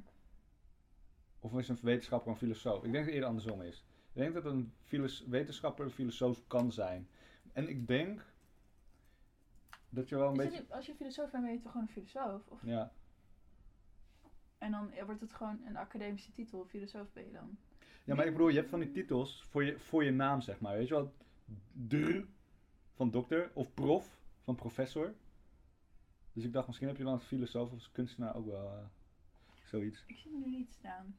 of 1.39 1.57
is 1.57 1.69
een 1.69 1.77
wetenschapper 1.81 2.31
een 2.31 2.37
filosoof? 2.37 2.75
Ik 2.75 2.81
denk 2.81 2.93
dat 2.93 3.03
het 3.03 3.13
eerder 3.13 3.29
andersom 3.29 3.61
is. 3.61 3.85
Ik 4.13 4.21
denk 4.21 4.33
dat 4.33 4.45
een 4.45 4.73
filos- 4.83 5.25
wetenschapper 5.27 5.85
een 5.85 5.91
filosoof 5.91 6.47
kan 6.47 6.71
zijn. 6.71 7.07
En 7.53 7.69
ik 7.69 7.87
denk 7.87 8.25
dat 9.89 10.09
je 10.09 10.15
wel 10.17 10.27
een 10.33 10.39
Is 10.41 10.49
beetje... 10.49 10.73
als 10.73 10.85
je 10.85 10.95
filosoof 10.95 11.31
bent, 11.31 11.43
ben 11.43 11.53
je 11.53 11.59
toch 11.59 11.71
gewoon 11.71 11.87
een 11.87 11.93
filosoof? 11.93 12.47
Of, 12.47 12.59
Ja, 12.63 12.91
En 14.57 14.71
dan 14.71 14.91
ja, 14.93 15.05
wordt 15.05 15.21
het 15.21 15.33
gewoon 15.33 15.61
een 15.65 15.77
academische 15.77 16.31
titel, 16.31 16.65
filosoof 16.65 17.13
ben 17.13 17.25
je 17.25 17.31
dan. 17.31 17.57
Ja, 18.03 18.15
maar 18.15 18.25
ik 18.25 18.31
bedoel, 18.31 18.47
je 18.49 18.57
hebt 18.57 18.69
van 18.69 18.79
die 18.79 18.91
titels 18.91 19.43
voor 19.43 19.63
je, 19.63 19.79
voor 19.79 20.03
je 20.03 20.11
naam, 20.11 20.41
zeg 20.41 20.59
maar. 20.59 20.75
Weet 20.77 20.87
je 20.87 20.93
wel? 20.93 21.13
Dr 21.87 22.19
van 22.93 23.11
dokter 23.11 23.51
of 23.53 23.73
prof 23.73 24.17
van 24.41 24.55
professor. 24.55 25.13
Dus 26.37 26.45
ik 26.45 26.53
dacht, 26.53 26.67
misschien 26.67 26.87
heb 26.87 26.97
je 26.97 27.03
dan 27.03 27.13
als 27.13 27.23
filosoof 27.23 27.67
of 27.67 27.73
als 27.73 27.91
kunstenaar 27.91 28.35
ook 28.35 28.45
wel 28.45 28.71
eh, 28.71 28.85
zoiets. 29.63 30.03
Ik 30.07 30.17
zie 30.17 30.31
hem 30.31 30.39
nu 30.39 30.57
niet 30.57 30.69
staan. 30.69 31.15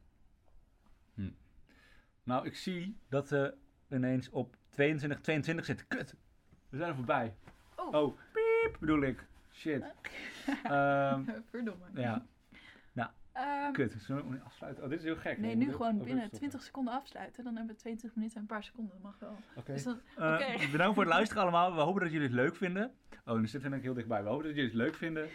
Nou, 2.22 2.46
ik 2.46 2.56
zie 2.56 2.96
dat 3.08 3.28
we 3.28 3.54
ineens 3.90 4.30
op 4.30 4.56
22, 4.68 5.20
22 5.20 5.64
zitten. 5.64 5.86
Kut! 5.86 6.14
We 6.68 6.76
zijn 6.76 6.88
er 6.88 6.94
voorbij. 6.94 7.34
Oh. 7.76 7.94
Oh, 7.94 8.18
piep 8.32 8.76
bedoel 8.80 9.02
ik. 9.02 9.26
Shit. 9.52 9.82
Ehm, 10.62 11.24
Verdomme. 11.50 11.84
ja, 11.94 12.26
Ehm, 13.38 13.72
kut. 13.72 13.94
Zullen 13.98 14.24
we 14.24 14.30
nu 14.30 14.40
afsluiten? 14.44 14.84
Oh, 14.84 14.90
dit 14.90 14.98
is 14.98 15.04
heel 15.04 15.16
gek. 15.16 15.38
nee, 15.38 15.56
nu 15.56 15.72
gewoon 15.72 15.96
binnen 15.98 16.16
stoppen. 16.18 16.38
20 16.38 16.62
seconden 16.62 16.94
afsluiten. 16.94 17.44
Dan 17.44 17.56
hebben 17.56 17.74
we 17.74 17.80
20 17.80 18.14
minuten 18.14 18.36
en 18.36 18.40
een 18.42 18.48
paar 18.48 18.64
seconden. 18.64 18.92
Dat 18.94 19.02
mag 19.02 19.18
wel. 19.18 19.36
Oké. 19.56 19.72
Dus 19.72 19.82
dan, 19.84 20.00
Eh, 20.16 20.32
Oké. 20.32 20.70
Bedankt 20.72 20.94
voor 20.94 21.02
het 21.04 21.12
luisteren 21.12 21.42
allemaal. 21.42 21.74
We 21.74 21.80
hopen 21.80 22.02
dat 22.02 22.10
jullie 22.10 22.26
het 22.26 22.36
leuk 22.36 22.56
vinden. 22.56 22.92
Oh, 23.24 23.38
nu 23.38 23.46
zitten 23.46 23.60
we 23.62 23.68
denk 23.68 23.74
ik 23.76 23.82
heel 23.82 23.94
dichtbij. 23.94 24.22
We 24.22 24.28
hopen 24.28 24.44
dat 24.46 24.54
jullie 24.54 24.70
het 24.70 24.78
leuk 24.78 24.94
vinden. 24.94 25.28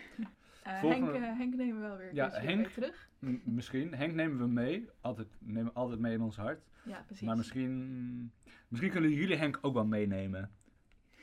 eh, 0.63 0.79
Volgende- 0.79 1.11
Henk, 1.11 1.23
eh, 1.23 1.37
Henk 1.37 1.55
nemen 1.55 1.81
we 1.81 1.87
wel 1.87 1.97
weer 1.97 2.13
Ja, 2.13 2.27
keertje 2.29 2.47
Henk. 2.47 2.67
terug. 2.67 3.09
M- 3.19 3.35
misschien. 3.43 3.93
Henk 3.93 4.13
nemen 4.13 4.37
we 4.37 4.47
mee. 4.47 4.89
Altijd, 5.01 5.27
nemen 5.39 5.65
we 5.73 5.79
altijd 5.79 5.99
mee 5.99 6.13
in 6.13 6.21
ons 6.21 6.37
hart. 6.37 6.61
Ja, 6.83 7.03
precies. 7.05 7.25
Maar 7.27 7.37
misschien, 7.37 8.31
misschien 8.67 8.91
kunnen 8.91 9.09
jullie 9.11 9.35
Henk 9.37 9.59
ook 9.61 9.73
wel 9.73 9.85
meenemen. 9.85 10.51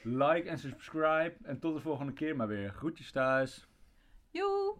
Like 0.02 0.48
en 0.48 0.58
subscribe. 0.58 1.34
En 1.42 1.58
tot 1.58 1.74
de 1.74 1.80
volgende 1.80 2.12
keer 2.12 2.36
maar 2.36 2.48
weer. 2.48 2.72
Groetjes 2.72 3.10
thuis. 3.10 3.68
Joe! 4.30 4.76